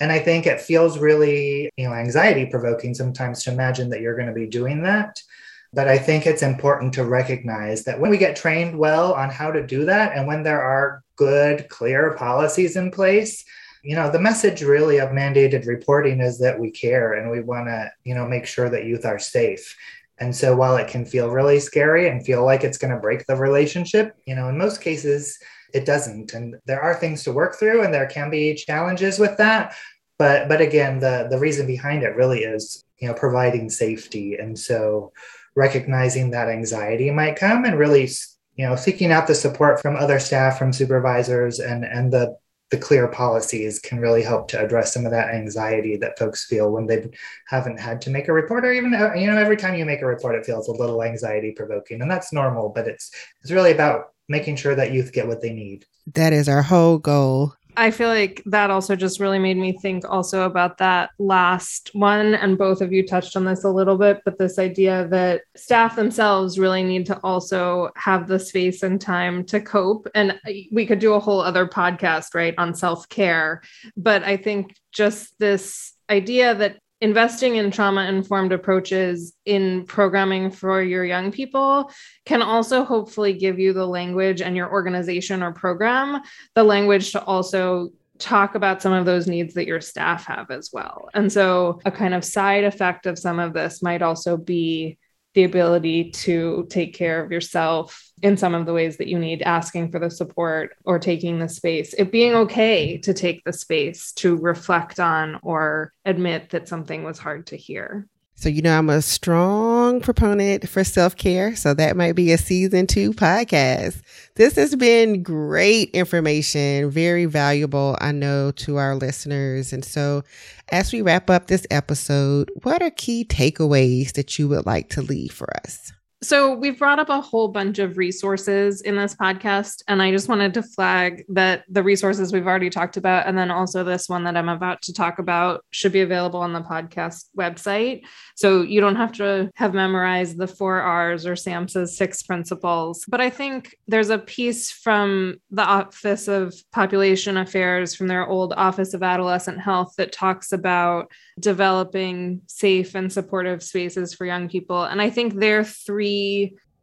And 0.02 0.12
I 0.12 0.20
think 0.20 0.46
it 0.46 0.60
feels 0.60 1.00
really, 1.00 1.70
you 1.78 1.88
know, 1.88 1.94
anxiety 1.94 2.46
provoking 2.46 2.94
sometimes 2.94 3.44
to 3.44 3.54
imagine 3.54 3.88
that 3.92 4.02
you're 4.02 4.18
going 4.18 4.28
to 4.28 4.34
be 4.34 4.48
doing 4.48 4.84
that. 4.84 5.24
But 5.72 5.88
I 5.88 5.98
think 5.98 6.26
it's 6.26 6.44
important 6.44 6.92
to 6.96 7.06
recognize 7.06 7.86
that 7.86 8.02
when 8.02 8.12
we 8.12 8.18
get 8.18 8.36
trained 8.36 8.78
well 8.78 9.14
on 9.14 9.30
how 9.30 9.50
to 9.50 9.66
do 9.66 9.86
that, 9.86 10.14
and 10.14 10.28
when 10.28 10.44
there 10.44 10.62
are 10.62 11.04
good, 11.16 11.70
clear 11.70 12.16
policies 12.16 12.76
in 12.76 12.92
place, 12.92 13.46
you 13.84 13.96
know 13.96 14.12
the 14.12 14.20
message 14.20 14.62
really 14.62 15.00
of 15.00 15.10
mandated 15.10 15.66
reporting 15.66 16.20
is 16.20 16.38
that 16.40 16.60
we 16.60 16.72
care 16.72 17.14
and 17.14 17.32
we 17.32 17.42
want 17.42 17.68
to 17.68 17.92
you 18.04 18.16
know 18.16 18.28
make 18.28 18.46
sure 18.46 18.70
that 18.70 18.86
youth 18.86 19.06
are 19.06 19.20
safe. 19.20 19.76
And 20.20 20.36
so 20.36 20.56
while 20.56 20.78
it 20.78 20.88
can 20.88 21.04
feel 21.04 21.32
really 21.32 21.60
scary 21.60 22.08
and 22.08 22.24
feel 22.24 22.46
like 22.46 22.64
it's 22.64 22.78
going 22.78 22.94
to 22.94 23.00
break 23.00 23.26
the 23.26 23.36
relationship 23.36 24.16
you 24.26 24.36
know 24.36 24.50
in 24.50 24.58
most 24.58 24.82
cases 24.82 25.40
it 25.74 25.86
doesn't. 25.86 26.34
And 26.34 26.56
there 26.66 26.82
are 26.82 26.96
things 26.96 27.24
to 27.24 27.32
work 27.32 27.56
through 27.58 27.84
and 27.84 27.94
there 27.94 28.08
can 28.08 28.30
be 28.30 28.56
challenges 28.56 29.20
with 29.20 29.38
that. 29.38 29.76
But 30.18 30.48
but 30.48 30.62
again 30.62 31.00
the 31.00 31.28
the 31.30 31.40
reason 31.40 31.66
behind 31.66 32.04
it 32.04 32.16
really 32.16 32.44
is 32.44 32.84
you 33.00 33.08
know 33.08 33.14
providing 33.14 33.70
safety. 33.70 34.36
And 34.36 34.58
so 34.58 35.12
recognizing 35.56 36.32
that 36.32 36.50
anxiety 36.50 37.12
might 37.12 37.36
come 37.36 37.66
and 37.66 37.78
really 37.78 38.10
you 38.56 38.66
know 38.66 38.76
seeking 38.76 39.12
out 39.12 39.28
the 39.28 39.36
support 39.36 39.82
from 39.82 39.96
other 39.96 40.20
staff 40.20 40.58
from 40.60 40.74
supervisors 40.74 41.60
and 41.60 41.84
and 41.84 42.12
the 42.14 42.38
the 42.72 42.78
clear 42.78 43.08
policies 43.08 43.80
can 43.80 44.00
really 44.00 44.24
help 44.24 44.48
to 44.48 44.60
address 44.60 44.94
some 44.94 45.06
of 45.06 45.12
that 45.12 45.34
anxiety 45.34 45.98
that 45.98 46.18
folks 46.18 46.46
feel 46.46 46.72
when 46.72 46.88
they 46.88 47.10
haven't 47.48 47.80
had 47.80 48.02
to 48.02 48.10
make 48.10 48.28
a 48.28 48.34
report 48.34 48.66
or 48.66 48.72
even 48.72 48.92
you 49.16 49.28
know 49.28 49.38
every 49.38 49.58
time 49.58 49.76
you 49.76 49.86
make 49.86 50.02
a 50.02 50.06
report 50.06 50.36
it 50.36 50.46
feels 50.46 50.68
a 50.68 50.72
little 50.72 51.04
anxiety 51.04 51.52
provoking 51.52 52.02
and 52.02 52.10
that's 52.10 52.34
normal 52.34 52.70
but 52.70 52.88
it's 52.88 53.12
it's 53.42 53.52
really 53.52 53.72
about 53.72 54.12
making 54.32 54.56
sure 54.56 54.74
that 54.74 54.94
youth 54.94 55.12
get 55.12 55.28
what 55.28 55.42
they 55.42 55.52
need. 55.52 55.86
That 56.16 56.34
is 56.34 56.50
our 56.50 56.64
whole 56.64 56.98
goal 56.98 57.54
I 57.78 57.92
feel 57.92 58.10
like 58.10 58.42
that 58.48 58.70
also 58.70 58.96
just 58.96 59.20
really 59.20 59.40
made 59.40 59.58
me 59.58 59.78
think 59.78 60.04
also 60.08 60.44
about 60.44 60.78
that 60.80 61.12
last 61.20 61.92
one. 61.94 62.36
And 62.36 62.58
both 62.58 62.82
of 62.82 62.92
you 62.92 63.06
touched 63.06 63.36
on 63.36 63.46
this 63.46 63.64
a 63.64 63.70
little 63.70 63.98
bit, 63.98 64.22
but 64.26 64.38
this 64.38 64.60
idea 64.60 65.08
that 65.10 65.44
staff 65.56 65.96
themselves 65.96 66.60
really 66.60 66.84
need 66.84 67.06
to 67.08 67.20
also 67.24 67.90
have 67.96 68.28
the 68.28 68.40
space 68.40 68.84
and 68.84 69.00
time 69.00 69.46
to 69.46 69.62
cope. 69.62 70.08
And 70.14 70.40
we 70.72 70.86
could 70.86 71.00
do 71.00 71.14
a 71.14 71.20
whole 71.20 71.42
other 71.42 71.66
podcast, 71.66 72.36
right, 72.36 72.54
on 72.58 72.74
self 72.74 73.08
care. 73.10 73.62
But 73.96 74.24
I 74.24 74.38
think 74.38 74.76
just 74.92 75.38
this 75.40 75.94
idea 76.10 76.54
that 76.56 76.78
investing 77.02 77.56
in 77.56 77.72
trauma 77.72 78.06
informed 78.06 78.54
approaches 78.54 79.34
in 79.46 79.86
programming 79.86 80.52
for 80.52 80.82
your 80.82 81.04
young 81.04 81.32
people 81.32 81.92
can 82.26 82.42
also 82.44 82.84
hopefully 82.84 83.34
give 83.34 83.60
you 83.60 83.74
the 83.74 83.86
language 83.86 84.42
and 84.42 84.56
your 84.56 84.72
organization 84.72 85.42
or 85.42 85.52
program 85.52 86.22
the 86.54 86.64
language 86.64 87.12
to 87.12 87.24
also 87.24 87.90
talk 88.20 88.54
about 88.54 88.84
some 88.84 88.94
of 88.94 89.06
those 89.06 89.28
needs 89.28 89.56
that 89.56 89.66
your 89.66 89.82
staff 89.82 90.26
have 90.26 90.52
as 90.52 90.70
well. 90.72 91.10
And 91.16 91.32
so, 91.32 91.82
a 91.86 91.92
kind 91.92 92.14
of 92.14 92.24
side 92.24 92.64
effect 92.64 93.08
of 93.08 93.18
some 93.18 93.40
of 93.40 93.54
this 93.54 93.82
might 93.82 94.04
also 94.04 94.38
be 94.38 95.00
the 95.34 95.44
ability 95.44 96.12
to 96.12 96.68
take 96.70 96.94
care 96.94 97.24
of 97.24 97.32
yourself 97.32 98.12
in 98.22 98.38
some 98.38 98.54
of 98.54 98.66
the 98.66 98.74
ways 98.74 98.98
that 98.98 99.08
you 99.08 99.18
need, 99.18 99.42
asking 99.42 99.92
for 99.92 100.00
the 100.00 100.10
support 100.10 100.76
or 100.84 101.00
taking 101.00 101.40
the 101.40 101.50
space, 101.50 101.94
it 101.94 102.12
being 102.12 102.34
okay 102.34 102.98
to 102.98 103.14
take 103.14 103.44
the 103.44 103.54
space 103.54 104.12
to 104.14 104.36
reflect 104.38 105.00
on 105.00 105.40
or 105.42 105.94
admit 106.06 106.50
that 106.52 106.68
something 106.68 107.04
was 107.04 107.18
hard 107.18 107.48
to 107.48 107.56
hear. 107.56 108.08
So, 108.42 108.50
you 108.50 108.64
know, 108.64 108.76
I'm 108.76 108.90
a 108.90 109.04
strong 109.04 110.02
proponent 110.02 110.68
for 110.68 110.84
self 110.84 111.16
care. 111.16 111.56
So, 111.56 111.76
that 111.76 111.96
might 111.96 112.14
be 112.14 112.32
a 112.32 112.40
season 112.40 112.88
two 112.88 113.14
podcast. 113.14 114.02
This 114.34 114.56
has 114.56 114.76
been 114.76 115.22
great 115.22 115.92
information, 115.92 116.90
very 116.90 117.26
valuable, 117.26 117.96
I 118.02 118.12
know, 118.12 118.50
to 118.52 118.78
our 118.78 118.96
listeners. 118.96 119.74
And 119.74 119.86
so, 119.86 120.24
as 120.70 120.92
we 120.92 121.04
wrap 121.04 121.30
up 121.30 121.46
this 121.48 121.68
episode, 121.70 122.50
what 122.64 122.82
are 122.82 122.90
key 122.90 123.26
takeaways 123.26 124.14
that 124.14 124.40
you 124.40 124.48
would 124.48 124.66
like 124.66 124.90
to 124.90 125.04
leave 125.04 125.34
for 125.34 125.48
us? 125.58 125.94
So, 126.24 126.54
we've 126.54 126.78
brought 126.78 127.00
up 127.00 127.10
a 127.10 127.20
whole 127.20 127.48
bunch 127.48 127.80
of 127.80 127.98
resources 127.98 128.82
in 128.82 128.96
this 128.96 129.16
podcast, 129.16 129.82
and 129.88 130.04
I 130.04 130.12
just 130.12 130.30
wanted 130.30 130.54
to 130.54 130.62
flag 130.62 131.26
that 131.30 131.64
the 131.68 131.82
resources 131.82 132.32
we've 132.32 132.46
already 132.46 132.70
talked 132.70 132.96
about, 132.96 133.26
and 133.26 133.36
then 133.36 133.50
also 133.50 133.84
this 133.84 134.08
one 134.08 134.24
that 134.26 134.38
I'm 134.38 134.48
about 134.48 134.84
to 134.84 134.94
talk 134.94 135.18
about, 135.18 135.66
should 135.72 135.92
be 135.92 136.02
available 136.02 136.40
on 136.40 136.54
the 136.54 136.62
podcast 136.62 137.26
website. 137.36 138.04
So, 138.36 138.62
you 138.62 138.82
don't 138.82 138.98
have 138.98 139.14
to 139.14 139.50
have 139.56 139.74
memorized 139.74 140.38
the 140.38 140.46
four 140.46 140.80
R's 140.80 141.26
or 141.26 141.34
SAMHSA's 141.34 141.98
six 141.98 142.22
principles. 142.22 143.04
But 143.08 143.20
I 143.20 143.32
think 143.32 143.76
there's 143.88 144.12
a 144.12 144.20
piece 144.20 144.70
from 144.70 145.38
the 145.50 145.64
Office 145.64 146.28
of 146.28 146.54
Population 146.72 147.38
Affairs, 147.38 147.96
from 147.96 148.06
their 148.06 148.28
old 148.28 148.54
Office 148.54 148.94
of 148.94 149.02
Adolescent 149.02 149.60
Health, 149.60 149.96
that 149.98 150.12
talks 150.12 150.52
about 150.52 151.12
developing 151.40 152.42
safe 152.46 152.94
and 152.94 153.12
supportive 153.12 153.64
spaces 153.64 154.14
for 154.14 154.28
young 154.28 154.48
people. 154.48 154.84
And 154.84 155.02
I 155.02 155.10
think 155.10 155.34
their 155.34 155.64
three 155.64 156.11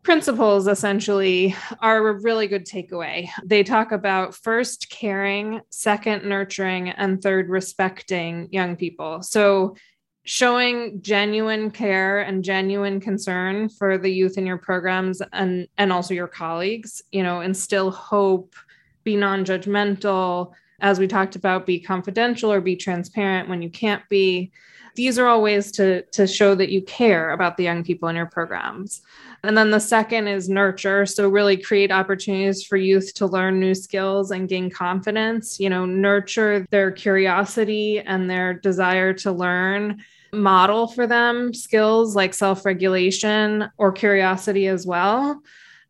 principles 0.02 0.68
essentially 0.68 1.54
are 1.80 2.08
a 2.08 2.20
really 2.20 2.46
good 2.46 2.64
takeaway. 2.64 3.28
They 3.44 3.62
talk 3.62 3.92
about 3.92 4.34
first 4.34 4.88
caring, 4.90 5.60
second 5.70 6.24
nurturing, 6.24 6.90
and 6.90 7.20
third 7.20 7.48
respecting 7.48 8.48
young 8.50 8.76
people. 8.76 9.22
So 9.22 9.76
showing 10.24 11.00
genuine 11.00 11.70
care 11.70 12.20
and 12.20 12.44
genuine 12.44 13.00
concern 13.00 13.68
for 13.68 13.98
the 13.98 14.10
youth 14.10 14.36
in 14.38 14.46
your 14.46 14.58
programs 14.58 15.22
and 15.32 15.66
and 15.78 15.92
also 15.92 16.14
your 16.14 16.28
colleagues, 16.28 17.02
you 17.12 17.22
know, 17.22 17.40
instill 17.40 17.90
hope, 17.90 18.54
be 19.04 19.16
non-judgmental, 19.16 20.52
as 20.80 20.98
we 20.98 21.08
talked 21.08 21.34
about, 21.34 21.66
be 21.66 21.80
confidential 21.80 22.52
or 22.52 22.60
be 22.60 22.76
transparent 22.76 23.48
when 23.48 23.62
you 23.62 23.70
can't 23.70 24.02
be. 24.08 24.52
These 24.98 25.16
are 25.16 25.28
all 25.28 25.42
ways 25.42 25.70
to, 25.72 26.02
to 26.02 26.26
show 26.26 26.56
that 26.56 26.70
you 26.70 26.82
care 26.82 27.30
about 27.30 27.56
the 27.56 27.62
young 27.62 27.84
people 27.84 28.08
in 28.08 28.16
your 28.16 28.26
programs. 28.26 29.00
And 29.44 29.56
then 29.56 29.70
the 29.70 29.78
second 29.78 30.26
is 30.26 30.48
nurture. 30.48 31.06
So, 31.06 31.28
really 31.28 31.56
create 31.56 31.92
opportunities 31.92 32.64
for 32.64 32.76
youth 32.76 33.14
to 33.14 33.26
learn 33.26 33.60
new 33.60 33.76
skills 33.76 34.32
and 34.32 34.48
gain 34.48 34.70
confidence, 34.70 35.60
you 35.60 35.70
know, 35.70 35.86
nurture 35.86 36.66
their 36.72 36.90
curiosity 36.90 38.00
and 38.00 38.28
their 38.28 38.54
desire 38.54 39.12
to 39.14 39.30
learn, 39.30 40.02
model 40.32 40.88
for 40.88 41.06
them 41.06 41.54
skills 41.54 42.16
like 42.16 42.34
self 42.34 42.64
regulation 42.64 43.70
or 43.78 43.92
curiosity 43.92 44.66
as 44.66 44.84
well 44.84 45.40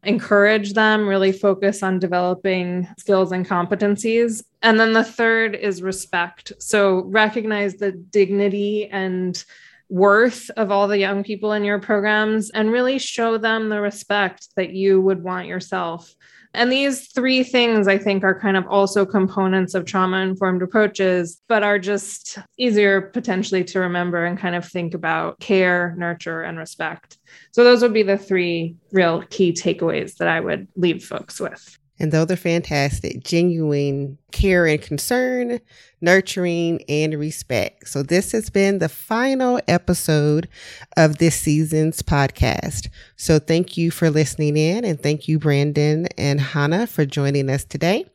encourage 0.05 0.74
them, 0.74 1.09
really 1.09 1.32
focus 1.32 1.82
on 1.82 1.99
developing 1.99 2.86
skills 2.99 3.32
and 3.32 3.46
competencies. 3.46 4.42
And 4.62 4.78
then 4.78 4.92
the 4.92 5.05
third 5.05 5.55
is 5.55 5.82
respect. 5.82 6.53
So 6.59 7.05
recognize 7.07 7.74
the 7.74 7.92
dignity 7.92 8.88
and 8.88 9.42
worth 9.88 10.51
of 10.51 10.70
all 10.70 10.86
the 10.86 10.99
young 10.99 11.24
people 11.24 11.53
in 11.53 11.64
your 11.64 11.78
programs 11.78 12.51
and 12.51 12.70
really 12.70 12.99
show 12.99 13.38
them 13.38 13.68
the 13.68 13.80
respect 13.80 14.49
that 14.57 14.70
you 14.70 15.01
would 15.01 15.22
want 15.22 15.46
yourself. 15.46 16.14
And 16.55 16.72
these 16.72 17.12
three 17.12 17.44
things, 17.44 17.86
I 17.86 17.99
think, 17.99 18.24
are 18.24 18.38
kind 18.38 18.57
of 18.57 18.66
also 18.66 19.05
components 19.05 19.74
of 19.74 19.84
trauma 19.84 20.18
informed 20.18 20.62
approaches, 20.62 21.40
but 21.49 21.62
are 21.62 21.78
just 21.78 22.38
easier 22.57 23.03
potentially 23.03 23.64
to 23.64 23.80
remember 23.80 24.24
and 24.24 24.38
kind 24.38 24.55
of 24.55 24.66
think 24.66 24.94
about 24.94 25.38
care, 25.40 25.94
nurture, 25.99 26.42
and 26.42 26.59
respect. 26.59 27.18
So, 27.53 27.64
those 27.64 27.82
would 27.82 27.94
be 27.94 28.03
the 28.03 28.18
three 28.18 28.76
real 28.92 29.22
key 29.22 29.53
takeaways 29.53 30.16
that 30.16 30.28
I 30.28 30.40
would 30.40 30.68
leave 30.74 31.05
folks 31.05 31.38
with. 31.38 31.78
And 32.01 32.12
those 32.12 32.30
are 32.30 32.36
fantastic, 32.36 33.24
genuine 33.24 34.18
care 34.30 34.66
and 34.66 34.80
concern, 34.80 35.61
nurturing, 36.01 36.82
and 36.88 37.14
respect. 37.14 37.88
So, 37.88 38.03
this 38.03 38.32
has 38.32 38.51
been 38.51 38.78
the 38.78 38.88
final 38.88 39.61
episode 39.66 40.49
of 40.96 41.18
this 41.18 41.34
season's 41.34 42.03
podcast. 42.03 42.88
So, 43.16 43.38
thank 43.38 43.76
you 43.76 43.90
for 43.90 44.11
listening 44.11 44.57
in, 44.57 44.84
and 44.84 45.01
thank 45.01 45.26
you, 45.28 45.38
Brandon 45.38 46.07
and 46.16 46.40
Hannah, 46.40 46.86
for 46.86 47.05
joining 47.05 47.51
us 47.51 47.64
today 47.64 48.07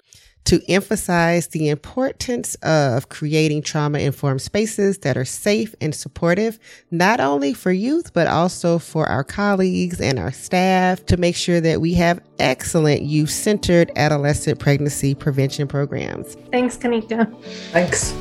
to 0.45 0.61
emphasize 0.69 1.47
the 1.47 1.69
importance 1.69 2.55
of 2.55 3.09
creating 3.09 3.61
trauma 3.61 3.99
informed 3.99 4.41
spaces 4.41 4.99
that 4.99 5.17
are 5.17 5.25
safe 5.25 5.73
and 5.79 5.95
supportive, 5.95 6.59
not 6.91 7.19
only 7.19 7.53
for 7.53 7.71
youth, 7.71 8.13
but 8.13 8.27
also 8.27 8.77
for 8.77 9.07
our 9.07 9.23
colleagues 9.23 10.01
and 10.01 10.19
our 10.19 10.31
staff 10.31 11.05
to 11.05 11.17
make 11.17 11.35
sure 11.35 11.61
that 11.61 11.81
we 11.81 11.93
have 11.93 12.21
excellent 12.39 13.01
youth 13.01 13.29
centered 13.29 13.91
adolescent 13.95 14.59
pregnancy 14.59 15.15
prevention 15.15 15.67
programs. 15.67 16.35
Thanks, 16.51 16.77
Kanika. 16.77 17.33
Thanks. 17.71 18.13